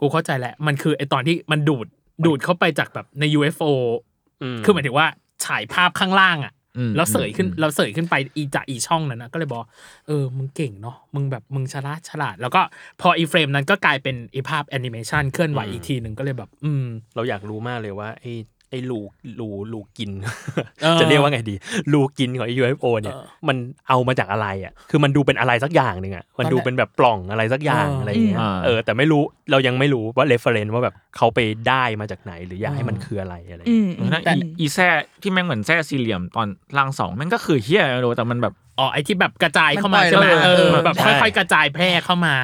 [0.00, 1.86] กูเข้าใจแล้วมันคือไอตอนที่มันดูด
[2.24, 3.70] ดูดเข้าไปจากแบบใน UFO
[4.56, 5.06] มคือหมายถึงว่า
[5.44, 6.65] ฉายภาพข้างล่างอะอืม
[6.96, 9.60] แล้วเสยขึ้นอืมเราเสยขึ้นไปอีจากอีช่องนั้นนะก็เลยบอก
[10.06, 12.60] เออมึงเก่งเนาะมึงแบบมึงฉลาดฉลาด แล้วก็
[13.00, 18.32] พออีเฟรมนั้นก็กลายเป็นอีภาพแอนิเมชันเคลื่อนไหวอีกทีหนึ่งก็เลยแบบ อืม เราอยากรู้มากเลยว่าไอ้
[18.70, 19.00] ไอ้รู
[19.40, 20.10] รูรูกิน
[20.82, 21.54] เออจะเรียกว่าไงดี
[21.92, 23.56] รูกินของ UFO เนี่ยเออมัน
[23.88, 31.38] เอามาจากอะไรอะ คือมันดูเป็นอะไรสักอย่างหนึ่งอะ มันดูเป็นแบบปล่องอะไรสักอย่างเออออะไรอย่างเงี้ยอ่าเออ แต่ไม่รู้เรายังไม่รู้ว่า reference ว่าแบบเขาไป
[31.68, 34.88] ได้มาจากไหนหรืออยากให้มันคืออะไรอะไรอย่างอืเงี้ยมแล้วอีอีแซ่
[35.22, 36.46] ที่แม่งเหมือนแซ่สี่เหลี่ยมตอน
[36.76, 42.34] ล่างสองแม่งก็คือเฮียไม่รู้แต่มันแบบอ๋อไอที่แบบกระจายเข้ามามันปล่อยใช่ไหมระเบิดเออเออแบบใช่ค่อยๆกระจายแพร่เข้ามา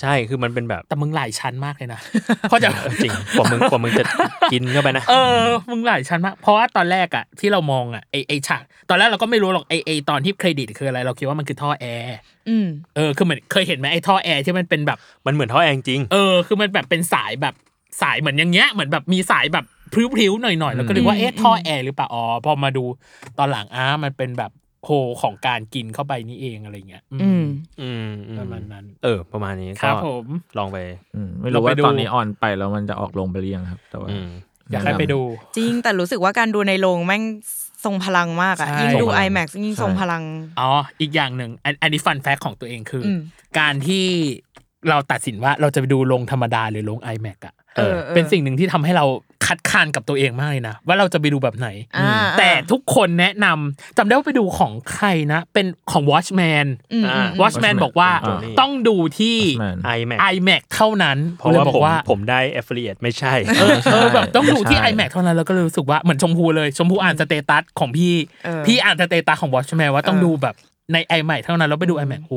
[0.00, 2.00] ใช่คือมันเป็นแบบแต่มึงหลายชั้นมากเลยนะ
[2.48, 4.04] เพราะจะเออจริงกว่ามึงกว่ามึงจะ
[4.52, 12.16] กินเข้าไปนะเออมึงหลายชั้นมากเพราะว่าตอนแรกอะที่เรามองอะไอไอฉากตอนแรกเราก็ไม่รู้หรอกไอไอตอนที่เครดิตคืออะไรเราคิดว่ามันคือท่อแอร์
[12.48, 12.66] อืม
[12.96, 17.54] เออคือเหมือนเคยเห็นไหมไอท่อแอร์ที่มันเป็นแบบมันเหมือนท่อแอร์จริงเออคือมันแบบเป็นสายแบบ
[18.02, 22.84] สายเหมือนอย่างเงี้ยเหมือนแบบมีสายแบบพริ้วๆหน่อยๆแล้วก็นึกว่าอืมเอ๊ะท่อแอร์หรือเปล่าอ๋อพอมาดู
[23.38, 24.50] ตอนหลังอ้ามันเป็นแบบ
[24.86, 24.90] โฮ
[25.22, 27.44] ของการกินเข้าไปนี่เองอะไรเงี้ย อืม
[27.80, 30.26] อืมอืประมาณนั้น เออ ประมาณนี้ครับก็ผม
[30.58, 30.78] ลองไป
[31.14, 34.28] อืมไม่รู้ว่าเราไปดูตอนนี้ออนไปแล้วมันจะออกลงไปหรือยังครับ แต่ว่าอืม
[34.70, 35.20] อยากให้ไปดู
[35.56, 37.22] จริงแต่รู้สึกว่าการดูในโรงแม่ง
[37.84, 40.22] ทรงพลังมากอะใช่ยิ่งดูทรงพลัง IMAX ยิ่งทรงพลัง
[40.60, 40.70] อ๋อ
[41.00, 43.20] อีกอย่างหนึ่งอันอันนี้ฟันแฟกของตัวเองคืออม
[43.58, 44.04] การที่
[44.88, 49.04] เราตัดสินว่าเราจะไปดูโรงธรรมดาหรือโรง iMac อะเออเออเป็นสิ่งหนึ่งที่ทำให้เรา
[49.46, 66.68] คัดค้านกับตัวเองมากเลยนะว่าเราจะไปดูแบบไหนอ่าแต่ทุกคนแนะนำจำได้ว่าไปดูของใครนะ เป็นของ Watchman อืมอ่าอืม Watchman บอกว่าอ่าต้องดูที่ Watchman IMAX IMAX เท่านั้น เพราะว่าลยบอผมกว่าผมได้ affiliate ไม่ใช่เออเออแบบต้องดูที่ใช่ IMAX เท่านั้นแล้วก็เลยรู้สึกว่าเหมือนชมพูเลย
[66.78, 70.56] ชมพูอ่าน status ของพี่เออพี่อ่าน status ของ Watchman ว่าต้องเออดูแบบ
[70.92, 72.34] ใน IMAX เท่านั้นแล้วไปดู IMAX โห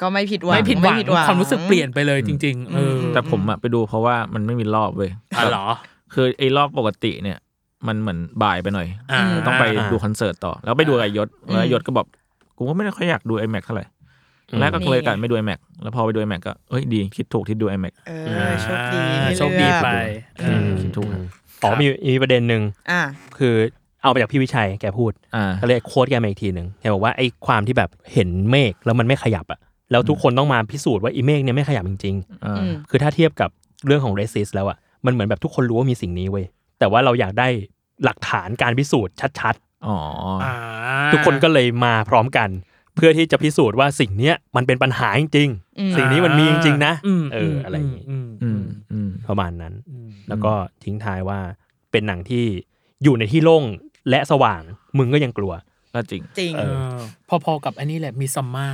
[0.00, 5.66] ก็ไม่ผิดหวังไม่ผิดหวังความรู้สึกเปลี่ยนไปเลยจริง ๆ เออแต่ผมอะไปดูเพราะว่ามันไม่มีรอบเว้ยอ๋อเหรอ
[6.14, 7.38] คือไอ้รอบปกติเนี่ย
[7.86, 12.06] มันเหมือนบ่ายไปหน่อย อ่าต้องไปอ่าดูคอนเสิร์ตต่อ แล้วไปดูกับยศแล้วยศก็บอก
[12.56, 13.84] กูก็ไม่ได้ค่อยอยากดู iMac เท่าไหร่
[14.50, 19.90] อืมแล้วก็เลยกันไม่ดู iMac แล้วพอไปดู iMac ก็เอ้ยดีคิดถูกที่ดู iMac เออโชคดีอ่าที่โชคดีเลือกไป
[20.40, 21.22] อืมเออคิดถูกครับ
[21.62, 23.00] อ๋อมีมีประเด็นหนึ่งอ่า
[23.38, 23.54] คือ
[24.02, 29.58] เอาไปจากพี่วิชัยแกพูด อ่า ก็เลยโค้ดแกมาอีกทีหนึ่งแกบอกว่าไอ้ความที่แบบเห็นเมฆแล้วมันไม่ขยับอะ
[29.90, 33.50] แล้วทุกคนต้องมาพิสูจน์ว่าอีเมฆเนี่ยไม่ขยับจริงอ่าอืม ๆ คือถ้าเทียบกับ
[33.86, 34.76] เรื่องของเรสิสแล้วอะ
[35.06, 36.46] มันเหมือนแบบทุกคนรู้ว่ามีสิ่งนี้เว้ย
[36.78, 37.48] แต่ว่าเราอยากได้
[38.04, 39.98] หลักฐานการพิสูจน์ชัดอ๋อ
[40.44, 42.48] อ่าๆทุกคนก็เลยมาพร้อมกัน
[42.94, 45.48] เพื่อที่จะพิสูจน์ว่าสิ่งเนี้ยมันเป็นปัญหาจริง
[45.78, 50.52] อืมๆสิ่งนี้มันมีจริงๆนะมเอออะไรอย่างงี้อืมอือืมมอืมประมาณนั้นอืมแล้วก็
[50.84, 51.38] ทิ้งท้ายว่า
[51.90, 52.44] เป็นหนังที่
[53.02, 53.64] อยู่ในที่โล่ง
[54.10, 54.62] และสว่าง
[54.98, 55.52] มึงก็ยังกลัว
[55.94, 56.96] ก็จริงจริงเออ
[57.44, 58.68] พอๆกับอันนี้แหละมีซัมมา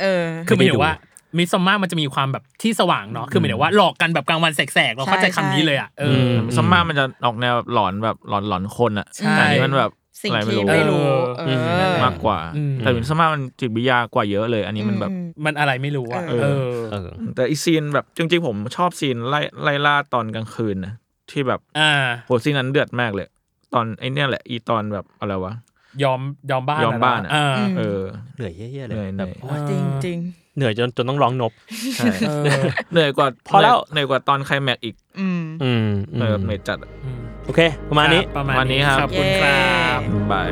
[0.00, 0.94] เออ คือหมายถึไม่ได้ดูงว่า
[1.36, 9.90] Midsommar มันจะมีความแบบที่สว่างเนาะคือหมายถึงว่าหลอกกันแบบกลางวันแสกๆเราเข้าใจใช่คำนี้เลยอะเอออ Midsommar มันจะออกแนวหลอนแบบหลอนหลอนคนอะใช่แต่อันนี้มันแบบ
[10.22, 11.06] สิ่งอะไรไม่ที่รู้ไม่รู้
[11.38, 20.92] เอเอออมากกว่าอืมแต่ Midsommar มันจิตวิทยากว่าเยอะเลย อันนี้มันแบบอืมมันอะไรไม่รู้อะเออเออเออแต่อีซีนแบบจริงๆผมชอบซีนไล่ไล่ล่าตอนกลางคืนนะ
[21.30, 21.90] ที่แบบอ่า
[22.26, 23.28] โหซีนนั้นเดือดมากเลย
[23.74, 25.54] ตอนไอ้เนี่ยแหละอีตอนแบบอะไรวะ
[26.02, 26.20] ยอม
[26.50, 28.00] ยอมบ้านยอมบ้านอะอ่าอืมเออ
[28.36, 30.18] เหนื่อยเหี้ยๆเลเหนื่อยยเหแบนื่บอยโอ้จริงจริง
[30.56, 31.52] เหนื่อยจนจนต้องร้องนบ
[31.96, 32.44] ใช่เออ
[32.92, 39.62] เหนื่อยกว่าพอแล้วเหนื่อยกว่าตอนไคลแม็กซ์อีก อืมอืมเหนื่อยแบบเหนื่อยจัดอะอืมโอเค ประมาณนี้คบประมาณวันนี้นี้ครับขอบคุณครั
[39.96, 40.48] บเย้บาย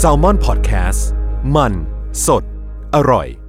[0.00, 1.00] s a l m o n PODCAST
[1.56, 1.72] มัน
[2.26, 2.44] สด
[2.94, 3.39] อร่อย